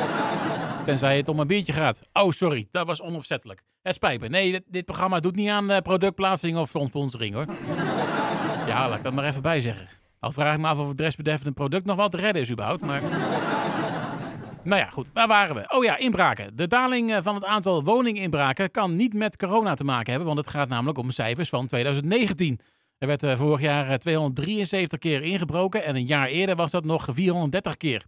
Tenzij 0.85 1.17
het 1.17 1.27
om 1.27 1.39
een 1.39 1.47
biertje 1.47 1.73
gaat. 1.73 2.01
Oh, 2.13 2.31
sorry, 2.31 2.67
dat 2.71 2.87
was 2.87 3.01
onopzettelijk. 3.01 3.61
Het 3.81 3.93
spijt 3.93 4.21
me. 4.21 4.27
Nee, 4.27 4.63
dit, 4.67 4.85
programma 4.85 5.19
doet 5.19 5.35
niet 5.35 5.49
aan 5.49 5.71
uh, 5.71 5.77
productplaatsing 5.77 6.57
of 6.57 6.69
sponsoring 6.69 7.33
hoor. 7.33 7.45
ja, 8.67 8.89
laat 8.89 8.97
ik 8.97 9.03
dat 9.03 9.13
maar 9.13 9.25
even 9.25 9.41
bij 9.41 9.61
zeggen. 9.61 9.87
Al 10.19 10.31
vraag 10.31 10.53
ik 10.53 10.59
me 10.59 10.67
af 10.67 10.79
of 10.79 10.87
het 10.87 10.97
desbetreffende 10.97 11.53
product 11.53 11.85
nog 11.85 11.95
wel 11.95 12.09
te 12.09 12.17
redden 12.17 12.41
is 12.41 12.51
überhaupt, 12.51 12.85
maar... 12.85 13.01
nou 14.63 14.81
ja, 14.81 14.89
goed. 14.89 15.09
Waar 15.13 15.27
waren 15.27 15.55
we? 15.55 15.65
Oh 15.67 15.83
ja, 15.83 15.97
inbraken. 15.97 16.55
De 16.55 16.67
daling 16.67 17.13
eh, 17.13 17.17
van 17.23 17.35
het 17.35 17.45
aantal 17.45 17.83
woninginbraken 17.83 18.71
kan 18.71 18.95
niet 18.95 19.13
met 19.13 19.37
corona 19.37 19.73
te 19.73 19.83
maken 19.83 20.09
hebben, 20.09 20.27
want 20.27 20.39
het 20.39 20.49
gaat 20.49 20.69
namelijk 20.69 20.97
om 20.97 21.11
cijfers 21.11 21.49
van 21.49 21.67
2019. 21.67 22.59
Er 22.97 23.07
werd 23.07 23.23
uh, 23.23 23.37
vorig 23.37 23.61
jaar 23.61 23.99
273 23.99 24.99
keer 24.99 25.23
ingebroken 25.23 25.83
en 25.83 25.95
een 25.95 26.05
jaar 26.05 26.27
eerder 26.27 26.55
was 26.55 26.71
dat 26.71 26.85
nog 26.85 27.07
430 27.11 27.77
keer. 27.77 28.05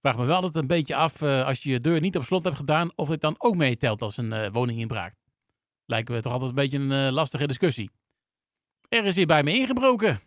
Vraag 0.00 0.16
me 0.16 0.24
wel 0.24 0.34
altijd 0.34 0.56
een 0.56 0.66
beetje 0.66 0.94
af 0.94 1.20
uh, 1.20 1.46
als 1.46 1.62
je 1.62 1.70
je 1.70 1.80
deur 1.80 2.00
niet 2.00 2.16
op 2.16 2.24
slot 2.24 2.44
hebt 2.44 2.56
gedaan, 2.56 2.90
of 2.94 3.08
het 3.08 3.20
dan 3.20 3.34
ook 3.38 3.56
meetelt 3.56 4.02
als 4.02 4.16
een 4.16 4.32
uh, 4.32 4.46
woninginbraak. 4.52 5.14
Lijkt 5.86 6.08
me 6.08 6.20
toch 6.20 6.32
altijd 6.32 6.50
een 6.50 6.56
beetje 6.56 6.78
een 6.78 7.06
uh, 7.06 7.12
lastige 7.12 7.46
discussie. 7.46 7.90
Er 8.88 9.04
is 9.04 9.16
hier 9.16 9.26
bij 9.26 9.42
me 9.42 9.52
ingebroken. 9.52 10.20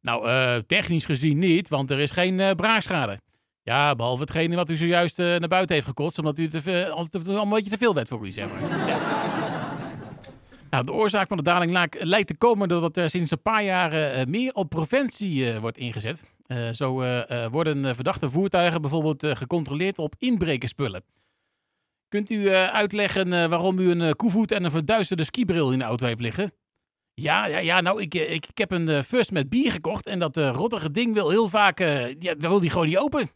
Nou, 0.00 0.62
technisch 0.62 1.04
gezien 1.04 1.38
niet, 1.38 1.68
want 1.68 1.90
er 1.90 1.98
is 1.98 2.10
geen 2.10 2.56
braakschade. 2.56 3.20
Ja, 3.62 3.94
behalve 3.94 4.22
hetgene 4.22 4.56
wat 4.56 4.70
u 4.70 4.76
zojuist 4.76 5.18
naar 5.18 5.48
buiten 5.48 5.74
heeft 5.74 5.86
gekotst, 5.86 6.18
omdat 6.18 6.38
u 6.38 6.48
te 6.48 6.90
altijd 6.90 7.26
een 7.26 7.48
beetje 7.48 7.70
te 7.70 7.78
veel 7.78 7.94
werd 7.94 8.08
voor 8.08 8.26
u, 8.26 8.30
zeg 8.30 8.48
maar. 8.50 8.88
Ja. 8.88 9.63
Nou, 10.74 10.86
de 10.86 10.92
oorzaak 10.92 11.28
van 11.28 11.36
de 11.36 11.42
daling 11.42 11.88
lijkt 11.98 12.28
te 12.28 12.36
komen 12.36 12.68
doordat 12.68 12.96
er 12.96 13.10
sinds 13.10 13.30
een 13.30 13.42
paar 13.42 13.64
jaar 13.64 14.28
meer 14.28 14.54
op 14.54 14.68
preventie 14.68 15.60
wordt 15.60 15.78
ingezet. 15.78 16.32
Uh, 16.46 16.68
zo 16.68 16.94
worden 17.50 17.94
verdachte 17.94 18.30
voertuigen 18.30 18.80
bijvoorbeeld 18.80 19.26
gecontroleerd 19.26 19.98
op 19.98 20.14
inbrekerspullen. 20.18 21.04
Kunt 22.08 22.30
u 22.30 22.50
uitleggen 22.50 23.48
waarom 23.48 23.78
u 23.78 23.90
een 23.90 24.16
koevoet 24.16 24.52
en 24.52 24.64
een 24.64 24.70
verduisterde 24.70 25.24
skibril 25.24 25.72
in 25.72 25.78
de 25.78 25.84
auto 25.84 26.06
heeft 26.06 26.20
liggen? 26.20 26.52
Ja, 27.14 27.46
ja, 27.46 27.58
ja 27.58 27.80
nou, 27.80 28.00
ik, 28.00 28.14
ik, 28.14 28.46
heb 28.54 28.70
een 28.70 29.04
first 29.04 29.30
met 29.30 29.48
bier 29.48 29.72
gekocht 29.72 30.06
en 30.06 30.18
dat 30.18 30.36
rottige 30.36 30.90
ding 30.90 31.14
wil 31.14 31.30
heel 31.30 31.48
vaak, 31.48 31.78
ja, 32.18 32.36
wil 32.38 32.60
die 32.60 32.70
gewoon 32.70 32.86
niet 32.86 32.98
open. 32.98 33.30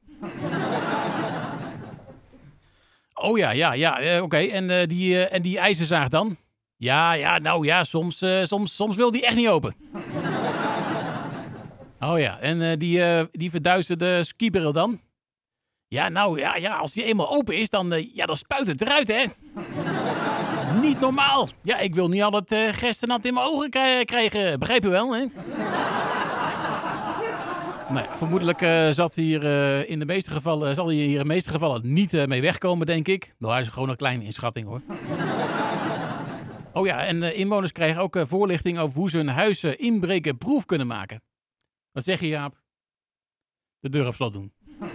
oh 3.29 3.39
ja, 3.39 3.51
ja, 3.51 3.73
ja, 3.73 4.23
oké. 4.23 4.39
En, 4.39 4.89
die, 4.89 5.25
en 5.25 5.43
die 5.43 5.59
ijzerzaag 5.59 6.09
dan? 6.09 6.37
Ja, 6.81 7.13
ja, 7.13 7.39
nou 7.39 7.67
ja, 7.67 7.85
soms, 7.85 8.25
soms, 8.43 8.77
soms 8.77 8.97
wil 8.97 9.11
die 9.11 9.27
echt 9.27 9.37
niet 9.37 9.49
open. 9.49 9.75
Oh 12.01 12.19
ja, 12.19 12.39
en 12.41 12.61
uh, 12.61 12.77
die, 12.77 12.99
uh, 12.99 13.23
die 13.31 13.51
verduisterde 13.51 14.25
skibril 14.25 14.73
dan? 14.73 15.01
Ja, 15.89 16.09
nou 16.09 16.39
ja, 16.39 16.57
ja, 16.57 16.77
als 16.77 16.93
die 16.93 17.05
eenmaal 17.05 17.31
open 17.31 17.57
is, 17.57 17.71
dan, 17.71 18.11
ja, 18.15 18.27
dan 18.27 18.37
spuit 18.37 18.67
het 18.67 18.81
eruit, 18.81 19.09
hè? 19.09 19.25
niet 20.81 21.01
normaal. 21.01 21.49
Ja, 21.63 21.79
ik 21.79 21.95
wil 21.95 22.09
niet 22.09 22.23
al 22.23 22.33
het 22.33 22.53
uh, 22.53 22.93
in 23.23 23.35
mijn 23.35 23.47
ogen 23.47 23.71
krijgen. 24.05 24.59
Begrijp 24.59 24.83
je 24.83 24.89
wel, 24.89 25.15
hè? 25.15 25.25
Nou 27.89 28.05
ja, 28.05 28.17
vermoedelijk 28.17 28.63
eh, 28.63 28.89
zat 28.91 29.15
hier 29.15 29.45
eh, 29.45 29.91
in 29.91 29.99
de 29.99 30.05
meeste 30.05 30.31
gevallen, 30.31 30.75
zal 30.75 30.87
hij 30.87 30.95
hier 30.95 31.13
in 31.13 31.19
de 31.19 31.25
meeste 31.25 31.51
gevallen 31.51 31.81
niet 31.85 32.15
eh, 32.15 32.27
mee 32.27 32.41
wegkomen, 32.41 32.87
denk 32.87 33.09
ik. 33.09 33.35
Nou, 33.39 33.53
hij 33.53 33.63
is 33.63 33.69
gewoon 33.69 33.89
een 33.89 33.97
kleine 33.97 34.25
inschatting 34.25 34.67
hoor. 34.67 34.81
Oh 36.79 36.87
ja, 36.87 37.07
en 37.07 37.23
eh, 37.23 37.39
inwoners 37.39 37.73
krijgen 37.73 38.03
ook 38.03 38.17
eh, 38.17 38.27
voorlichting 38.27 38.79
over 38.79 38.99
hoe 38.99 39.11
ze 39.11 39.17
hun 39.17 39.29
huis 39.29 39.63
eh, 39.63 39.73
inbreken 39.77 40.39
proef 40.39 40.65
kunnen 40.65 40.87
maken. 40.87 41.23
Wat 41.93 42.05
zeg 42.05 42.21
je, 42.21 42.29
Jaap? 42.29 42.61
De 43.81 43.89
deur 43.89 44.07
op 44.07 44.15
slot 44.15 44.33
doen. 44.33 44.53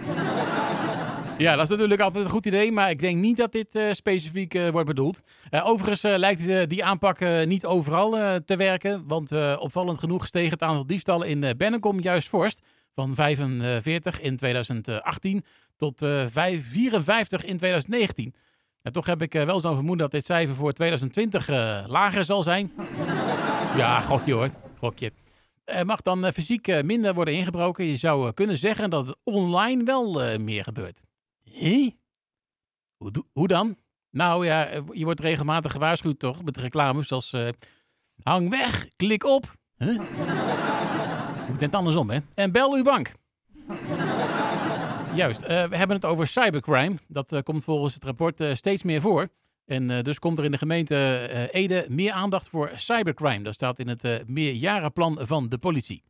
Ja, 1.38 1.54
dat 1.56 1.64
is 1.64 1.70
natuurlijk 1.70 2.00
altijd 2.00 2.24
een 2.24 2.30
goed 2.30 2.46
idee, 2.46 2.72
maar 2.72 2.90
ik 2.90 2.98
denk 2.98 3.18
niet 3.18 3.36
dat 3.36 3.52
dit 3.52 3.74
eh, 3.74 3.92
specifiek 3.92 4.52
wordt 4.70 4.88
bedoeld. 4.88 5.20
Overigens 5.50 6.02
lijkt 6.02 6.68
die 6.70 6.84
aanpak 6.84 7.46
niet 7.46 7.66
overal 7.66 8.40
te 8.44 8.56
werken, 8.56 9.06
want 9.06 9.32
opvallend 9.58 9.98
genoeg 9.98 10.26
steeg 10.26 10.50
het 10.50 10.62
aantal 10.62 10.86
diefstallen 10.86 11.28
in 11.28 11.56
Bennekom 11.56 12.00
juist 12.00 12.28
vorst. 12.28 12.66
Van 12.94 13.14
45 13.14 14.20
in 14.20 14.36
2018 14.36 15.44
tot 15.76 16.02
eh, 16.02 16.24
5 16.26 16.68
54 16.68 17.44
in 17.44 17.56
2019. 17.56 18.34
En 18.84 18.92
toch 18.92 19.06
heb 19.06 19.22
ik 19.22 19.34
eh, 19.34 19.44
wel 19.44 19.60
zo'n 19.60 19.74
vermoeden 19.74 20.02
dat 20.02 20.10
dit 20.10 20.24
cijfer 20.24 20.54
voor 20.54 20.72
2020 20.72 21.48
eh, 21.48 21.84
lager 21.86 22.24
zal 22.24 22.42
zijn. 22.42 22.72
ja, 23.76 24.00
gokje 24.00 24.32
hoor, 24.32 24.50
gokje. 24.78 25.12
Mag 25.84 26.02
dan 26.02 26.24
eh, 26.24 26.32
fysiek 26.32 26.82
minder 26.82 27.14
worden 27.14 27.34
ingebroken. 27.34 27.84
Je 27.84 27.96
zou 27.96 28.32
kunnen 28.32 28.56
zeggen 28.56 28.90
dat 28.90 29.06
het 29.06 29.16
online 29.22 29.84
wel 29.84 30.38
meer 30.38 30.64
gebeurt. 30.64 31.02
Hé? 31.50 31.96
Hoe, 32.96 33.10
hoe 33.32 33.48
dan? 33.48 33.76
Nou 34.10 34.46
ja, 34.46 34.68
je 34.92 35.04
wordt 35.04 35.20
regelmatig 35.20 35.72
gewaarschuwd 35.72 36.18
toch 36.18 36.44
met 36.44 36.56
reclames 36.56 37.12
als 37.12 37.36
hang 38.22 38.50
weg, 38.50 38.88
klik 38.96 39.24
op. 39.24 39.54
Huh? 39.76 40.00
Moet 41.48 41.60
net 41.60 41.74
andersom 41.74 42.10
hè. 42.10 42.18
En 42.34 42.52
bel 42.52 42.74
uw 42.74 42.82
bank. 42.82 43.12
Juist, 45.14 45.42
eh, 45.42 45.64
we 45.64 45.76
hebben 45.76 45.96
het 45.96 46.04
over 46.04 46.26
cybercrime. 46.26 46.96
Dat 47.08 47.32
eh, 47.32 47.42
komt 47.42 47.64
volgens 47.64 47.94
het 47.94 48.04
rapport 48.04 48.40
eh, 48.40 48.54
steeds 48.54 48.82
meer 48.82 49.00
voor. 49.00 49.28
En 49.66 50.02
dus 50.02 50.18
komt 50.18 50.38
er 50.38 50.44
in 50.44 50.50
de 50.50 50.58
gemeente 50.58 51.48
Ede 51.52 51.86
meer 51.88 52.12
aandacht 52.12 52.48
voor 52.48 52.70
cybercrime. 52.74 53.42
Dat 53.42 53.54
staat 53.54 53.78
in 53.78 53.88
het 53.88 54.22
meerjarenplan 54.26 55.18
van 55.20 55.48
de 55.48 55.58
politie. 55.58 56.02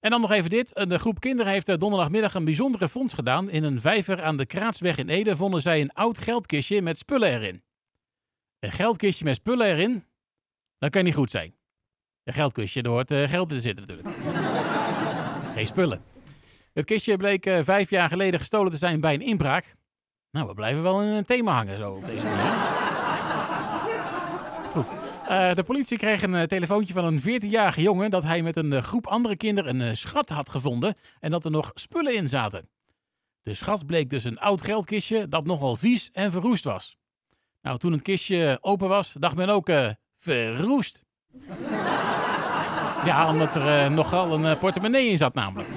En 0.00 0.10
dan 0.10 0.20
nog 0.20 0.30
even 0.30 0.50
dit. 0.50 0.70
Een 0.74 0.98
groep 0.98 1.20
kinderen 1.20 1.52
heeft 1.52 1.80
donderdagmiddag 1.80 2.34
een 2.34 2.44
bijzondere 2.44 2.88
fonds 2.88 3.14
gedaan. 3.14 3.50
In 3.50 3.64
een 3.64 3.80
vijver 3.80 4.22
aan 4.22 4.36
de 4.36 4.46
Kraatsweg 4.46 4.96
in 4.96 5.08
Ede 5.08 5.36
vonden 5.36 5.62
zij 5.62 5.80
een 5.80 5.92
oud 5.92 6.18
geldkistje 6.18 6.82
met 6.82 6.98
spullen 6.98 7.32
erin. 7.32 7.62
Een 8.60 8.72
geldkistje 8.72 9.24
met 9.24 9.34
spullen 9.34 9.66
erin? 9.66 10.04
Dat 10.78 10.90
kan 10.90 11.04
niet 11.04 11.14
goed 11.14 11.30
zijn. 11.30 11.54
Een 12.24 12.34
geldkistje, 12.34 12.88
hoort 12.88 13.10
eh, 13.10 13.28
geld 13.28 13.50
in 13.50 13.56
te 13.56 13.62
zitten 13.62 13.86
natuurlijk. 13.86 14.16
Geen 15.54 15.66
spullen. 15.66 16.02
Het 16.78 16.86
kistje 16.86 17.16
bleek 17.16 17.46
eh, 17.46 17.58
vijf 17.62 17.90
jaar 17.90 18.08
geleden 18.08 18.40
gestolen 18.40 18.72
te 18.72 18.78
zijn 18.78 19.00
bij 19.00 19.14
een 19.14 19.20
inbraak. 19.20 19.74
Nou, 20.30 20.46
we 20.46 20.54
blijven 20.54 20.82
wel 20.82 21.02
in 21.02 21.08
een 21.08 21.24
thema 21.24 21.52
hangen 21.52 21.78
zo 21.78 21.92
op 21.92 22.06
deze 22.06 22.24
manier. 22.26 22.52
Goed. 24.72 24.94
Eh, 25.28 25.54
de 25.54 25.62
politie 25.62 25.98
kreeg 25.98 26.22
een 26.22 26.34
eh, 26.34 26.42
telefoontje 26.42 26.92
van 26.92 27.04
een 27.04 27.20
14-jarige 27.20 27.82
jongen 27.82 28.10
dat 28.10 28.22
hij 28.22 28.42
met 28.42 28.56
een 28.56 28.82
groep 28.82 29.06
andere 29.06 29.36
kinderen 29.36 29.80
een 29.80 29.96
schat 29.96 30.28
had 30.28 30.50
gevonden 30.50 30.94
en 31.20 31.30
dat 31.30 31.44
er 31.44 31.50
nog 31.50 31.70
spullen 31.74 32.14
in 32.14 32.28
zaten. 32.28 32.68
De 33.42 33.54
schat 33.54 33.86
bleek 33.86 34.10
dus 34.10 34.24
een 34.24 34.38
oud 34.38 34.62
geldkistje 34.62 35.28
dat 35.28 35.44
nogal 35.44 35.76
vies 35.76 36.10
en 36.12 36.30
verroest 36.30 36.64
was. 36.64 36.96
Nou, 37.62 37.78
toen 37.78 37.92
het 37.92 38.02
kistje 38.02 38.58
open 38.60 38.88
was, 38.88 39.12
dacht 39.18 39.36
men 39.36 39.48
ook 39.48 39.70
verroest. 40.18 41.02
ja, 43.04 43.28
omdat 43.28 43.54
er 43.54 43.90
nogal 43.90 44.32
een 44.44 44.58
portemonnee 44.58 45.08
in 45.08 45.16
zat 45.16 45.34
namelijk. 45.34 45.68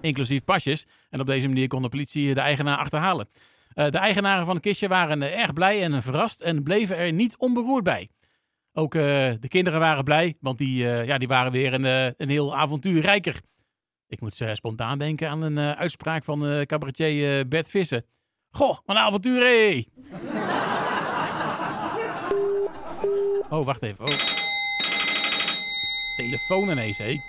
Inclusief 0.00 0.44
pasjes. 0.44 0.86
En 1.10 1.20
op 1.20 1.26
deze 1.26 1.48
manier 1.48 1.68
kon 1.68 1.82
de 1.82 1.88
politie 1.88 2.34
de 2.34 2.40
eigenaar 2.40 2.78
achterhalen. 2.78 3.28
Eh, 3.74 3.90
de 3.90 3.98
eigenaren 3.98 4.44
van 4.46 4.54
het 4.54 4.64
kistje 4.64 4.88
waren 4.88 5.22
eh, 5.22 5.40
erg 5.40 5.52
blij 5.52 5.82
en 5.82 6.02
verrast 6.02 6.40
en 6.40 6.62
bleven 6.62 6.96
er 6.96 7.12
niet 7.12 7.36
onberoerd 7.36 7.84
bij. 7.84 8.08
Ook 8.72 8.94
eh, 8.94 9.02
de 9.40 9.48
kinderen 9.48 9.80
waren 9.80 10.04
blij, 10.04 10.36
want 10.40 10.58
die, 10.58 10.84
ja, 10.84 11.18
die 11.18 11.28
waren 11.28 11.52
weer 11.52 11.74
een, 11.74 12.14
een 12.16 12.28
heel 12.28 12.56
avontuur 12.56 13.02
rijker. 13.02 13.40
Ik 14.06 14.20
moet 14.20 14.42
spontaan 14.52 14.98
denken 14.98 15.28
aan 15.28 15.42
een 15.42 15.58
uitspraak 15.58 16.24
van 16.24 16.64
cabaretier 16.66 17.48
Bert 17.48 17.70
Vissen. 17.70 18.04
Goh, 18.50 18.68
wat 18.68 18.96
een 18.96 18.96
avontuur, 18.96 19.40
hé! 19.40 19.84
oh, 23.56 23.64
wacht 23.64 23.82
even. 23.82 24.06
Oh. 24.06 24.14
Telefoon 26.16 26.70
ineens, 26.70 26.98
hé. 26.98 27.20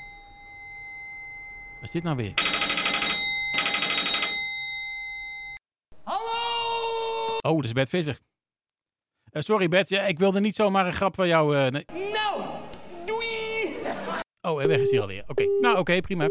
Wat 1.73 1.83
is 1.83 1.91
dit 1.91 2.03
nou 2.03 2.15
weer? 2.15 2.50
Oh, 7.41 7.55
dat 7.55 7.65
is 7.65 7.71
Bert 7.71 7.89
Visser. 7.89 8.19
Eh, 9.31 9.41
sorry 9.41 9.67
Bert, 9.67 9.89
ja, 9.89 10.01
ik 10.01 10.19
wilde 10.19 10.39
niet 10.39 10.55
zomaar 10.55 10.85
een 10.87 10.93
grap 10.93 11.15
van 11.15 11.27
jou... 11.27 11.57
eh, 11.57 11.67
nee. 11.71 11.85
Nou, 11.93 12.41
doei! 13.05 13.27
Oh, 14.41 14.61
en 14.61 14.67
weg 14.67 14.79
is 14.79 14.91
hij 14.91 15.01
alweer. 15.01 15.23
Oké, 15.27 15.43
nou 15.61 15.77
oké, 15.77 15.99
prima. 15.99 16.29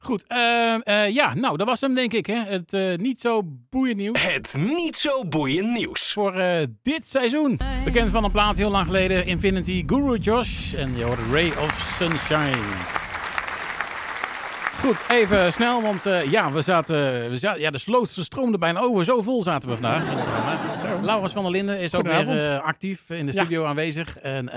Goed, 0.00 0.24
eh, 0.26 0.74
eh, 0.86 1.14
ja, 1.14 1.34
nou 1.34 1.56
dat 1.56 1.66
was 1.66 1.80
hem 1.80 1.94
denk 1.94 2.12
ik. 2.12 2.26
Hè? 2.26 2.34
Het 2.44 2.72
eh, 2.72 2.94
niet 2.96 3.20
zo 3.20 3.42
boeiend 3.70 3.96
nieuws 3.96 4.22
Het 4.32 4.56
niet 4.76 4.96
zo 4.96 5.24
boeiend 5.24 5.72
nieuws. 5.72 6.12
voor 6.12 6.34
eh, 6.34 6.66
dit 6.82 7.06
seizoen. 7.06 7.60
Bekend 7.84 8.10
van 8.10 8.24
een 8.24 8.30
plaat 8.30 8.56
heel 8.56 8.70
lang 8.70 8.86
geleden, 8.86 9.26
Infinity 9.26 9.82
Guru 9.86 10.18
Josh. 10.18 10.74
En 10.74 10.96
je 10.96 11.04
hoort 11.04 11.20
Ray 11.30 11.48
of 11.50 11.94
Sunshine. 11.96 13.01
Goed, 14.82 15.04
even 15.08 15.52
snel, 15.52 15.82
want 15.82 16.06
eh, 16.06 16.30
ja, 16.30 16.52
we 16.52 16.62
zaten, 16.62 17.30
we 17.30 17.36
zaten, 17.36 17.60
ja, 17.60 17.70
de 17.70 17.78
slootse 17.78 18.22
stroomde 18.22 18.58
bijna 18.58 18.80
over. 18.80 19.04
Zo 19.04 19.20
vol 19.20 19.42
zaten 19.42 19.68
we 19.68 19.74
vandaag. 19.74 20.12
Laurens 21.02 21.32
van 21.32 21.42
der 21.42 21.52
Linden 21.52 21.78
is 21.78 21.94
ook 21.94 22.06
weer 22.06 22.52
eh, 22.52 22.60
actief 22.60 23.10
in 23.10 23.26
de 23.26 23.32
Ja. 23.32 23.40
studio 23.42 23.64
aanwezig. 23.64 24.18
En 24.18 24.48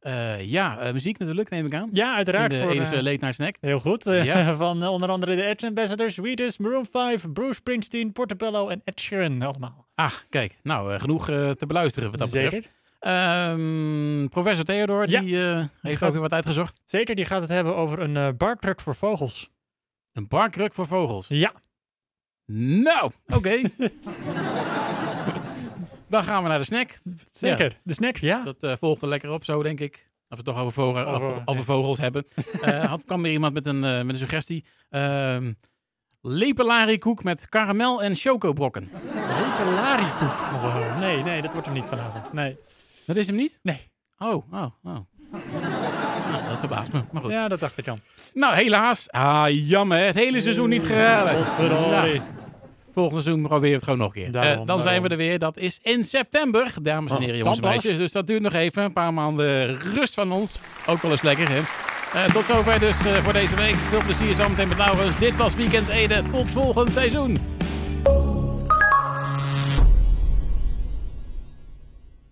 eh, 0.00 0.40
ja, 0.50 0.90
muziek 0.92 1.18
natuurlijk, 1.18 1.50
neem 1.50 1.66
ik 1.66 1.74
aan. 1.74 1.88
Ja, 1.92 2.14
uiteraard. 2.14 2.52
in 2.52 2.68
de 2.68 2.74
Edische 2.74 3.02
Late 3.02 3.18
Night 3.20 3.34
Snack. 3.34 3.56
heel 3.60 3.78
goed. 3.78 4.04
Ja. 4.04 4.54
van 4.56 4.86
onder 4.86 5.08
andere 5.08 5.36
de 5.36 5.44
Edge 5.44 5.66
Ambassadors, 5.66 6.16
Weedus, 6.16 6.58
Maroon 6.58 6.86
5, 6.90 7.32
Bruce 7.32 7.54
Springsteen, 7.54 8.12
Portobello 8.12 8.68
en 8.68 8.82
Ed 8.84 9.00
Sheeran 9.00 9.42
allemaal. 9.42 9.86
Ah, 9.94 10.12
kijk, 10.30 10.56
nou, 10.62 10.98
genoeg 10.98 11.24
te 11.26 11.64
beluisteren 11.66 12.10
wat 12.10 12.18
dat 12.18 12.30
betreft. 12.30 12.72
Ehm, 13.00 14.26
professor 14.28 14.64
Theodor, 14.64 15.08
Ja. 15.10 15.20
die 15.20 15.48
eh, 15.48 15.64
heeft 15.82 15.98
gaat- 15.98 16.06
ook 16.08 16.12
weer 16.12 16.22
wat 16.22 16.32
uitgezocht. 16.32 16.80
Zeker, 16.84 17.14
die 17.14 17.24
gaat 17.24 17.40
het 17.40 17.50
hebben 17.50 17.76
over 17.76 18.00
een 18.00 18.16
eh 18.16 18.28
barkruk 18.36 18.80
voor 18.80 18.94
vogels. 18.94 19.50
Een 20.12 20.28
barkruk 20.28 20.74
voor 20.74 20.86
vogels. 20.86 21.28
Ja, 21.28 21.52
Nou, 22.82 23.10
oké. 23.26 23.60
Dan 26.08 26.24
gaan 26.24 26.42
we 26.42 26.48
naar 26.48 26.58
de 26.58 26.64
snack. 26.64 26.98
zeker. 27.32 27.78
De 27.82 27.92
snack, 27.94 28.16
ja. 28.16 28.42
Dat 28.44 28.62
eh, 28.62 28.72
volgt 28.78 29.02
er 29.02 29.08
lekker 29.08 29.30
op 29.30 29.44
zo, 29.44 29.62
denk 29.62 29.80
ik. 29.80 29.92
Als 30.28 30.40
we 30.40 30.44
het 30.44 30.44
toch 30.44 30.58
over, 30.58 30.72
vogel, 30.72 31.04
Over- 31.06 31.26
over, 31.26 31.42
over 31.44 31.64
vogels 31.64 31.98
hebben. 31.98 32.24
Eh 32.62 32.84
had, 32.84 33.04
kwam 33.04 33.24
er 33.24 33.30
iemand 33.30 33.54
met 33.54 33.66
een, 33.66 33.84
eh, 33.84 33.96
met 33.96 34.08
een 34.08 34.16
suggestie. 34.16 34.64
Ehm 34.90 35.52
lepelari-koek 36.22 37.22
met 37.24 37.48
karamel 37.48 38.02
en 38.02 38.14
chocobrokken. 38.14 38.90
Lepelari-koek. 39.04 40.38
Oh, 40.52 40.98
nee, 40.98 41.22
nee, 41.22 41.42
dat 41.42 41.52
wordt 41.52 41.66
hem 41.66 41.74
niet 41.76 41.84
vanavond. 41.86 42.32
Nee. 42.32 42.56
Dat 43.14 43.18
is 43.18 43.26
hem 43.26 43.36
niet? 43.36 43.58
Nee. 43.62 43.90
Oh, 44.18 44.28
oh, 44.52 44.62
oh. 44.84 44.96
nou, 46.30 46.48
dat 46.48 46.58
verbaast 46.58 46.92
me. 46.92 47.00
Maar 47.12 47.22
goed. 47.22 47.30
Ja, 47.30 47.48
dat 47.48 47.60
dacht 47.60 47.78
ik 47.78 47.88
al. 47.88 47.98
Nou, 48.34 48.54
helaas. 48.54 49.10
Ah, 49.10 49.46
jammer. 49.68 49.98
hè. 49.98 50.04
Het 50.04 50.14
hele 50.16 50.40
seizoen 50.40 50.68
niet 50.68 50.82
geraden. 50.82 51.44
Nou, 51.68 52.20
volgend 52.92 53.22
seizoen 53.22 53.42
proberen 53.46 53.68
we 53.68 53.74
het 53.74 53.84
gewoon 53.84 53.98
nog 53.98 54.14
een 54.16 54.22
keer. 54.22 54.30
Daarom, 54.32 54.60
Eh, 54.60 54.66
dan 54.66 54.82
zijn 54.82 55.02
we 55.02 55.08
er 55.08 55.16
weer. 55.16 55.38
Dat 55.38 55.56
is 55.56 55.78
in 55.82 56.04
september, 56.04 56.72
dames 56.82 57.10
en 57.10 57.16
Oh, 57.16 57.22
heren, 57.22 57.34
dan 57.34 57.38
jongens 57.44 57.58
en 57.58 57.68
meisjes. 57.68 57.96
Dus 57.98 58.12
dat 58.12 58.26
duurt 58.26 58.42
nog 58.42 58.52
even. 58.52 58.82
Een 58.82 58.92
paar 58.92 59.14
maanden 59.14 59.78
rust 59.78 60.14
van 60.14 60.32
ons. 60.32 60.58
Ook 60.86 61.02
wel 61.02 61.10
eens 61.10 61.22
lekker, 61.22 61.48
hè? 61.48 61.60
Eh, 62.14 62.24
tot 62.24 62.44
zover 62.44 62.78
dus 62.80 63.04
eh, 63.04 63.12
voor 63.24 63.32
deze 63.32 63.56
week. 63.56 63.74
Veel 63.74 64.02
plezier 64.04 64.34
zometeen 64.34 64.68
met 64.68 64.78
Laurens. 64.78 65.18
Dit 65.18 65.36
was 65.36 65.54
Weekend 65.54 65.88
Ede. 65.88 66.22
Tot 66.30 66.50
volgend 66.50 66.92
seizoen. 66.92 67.38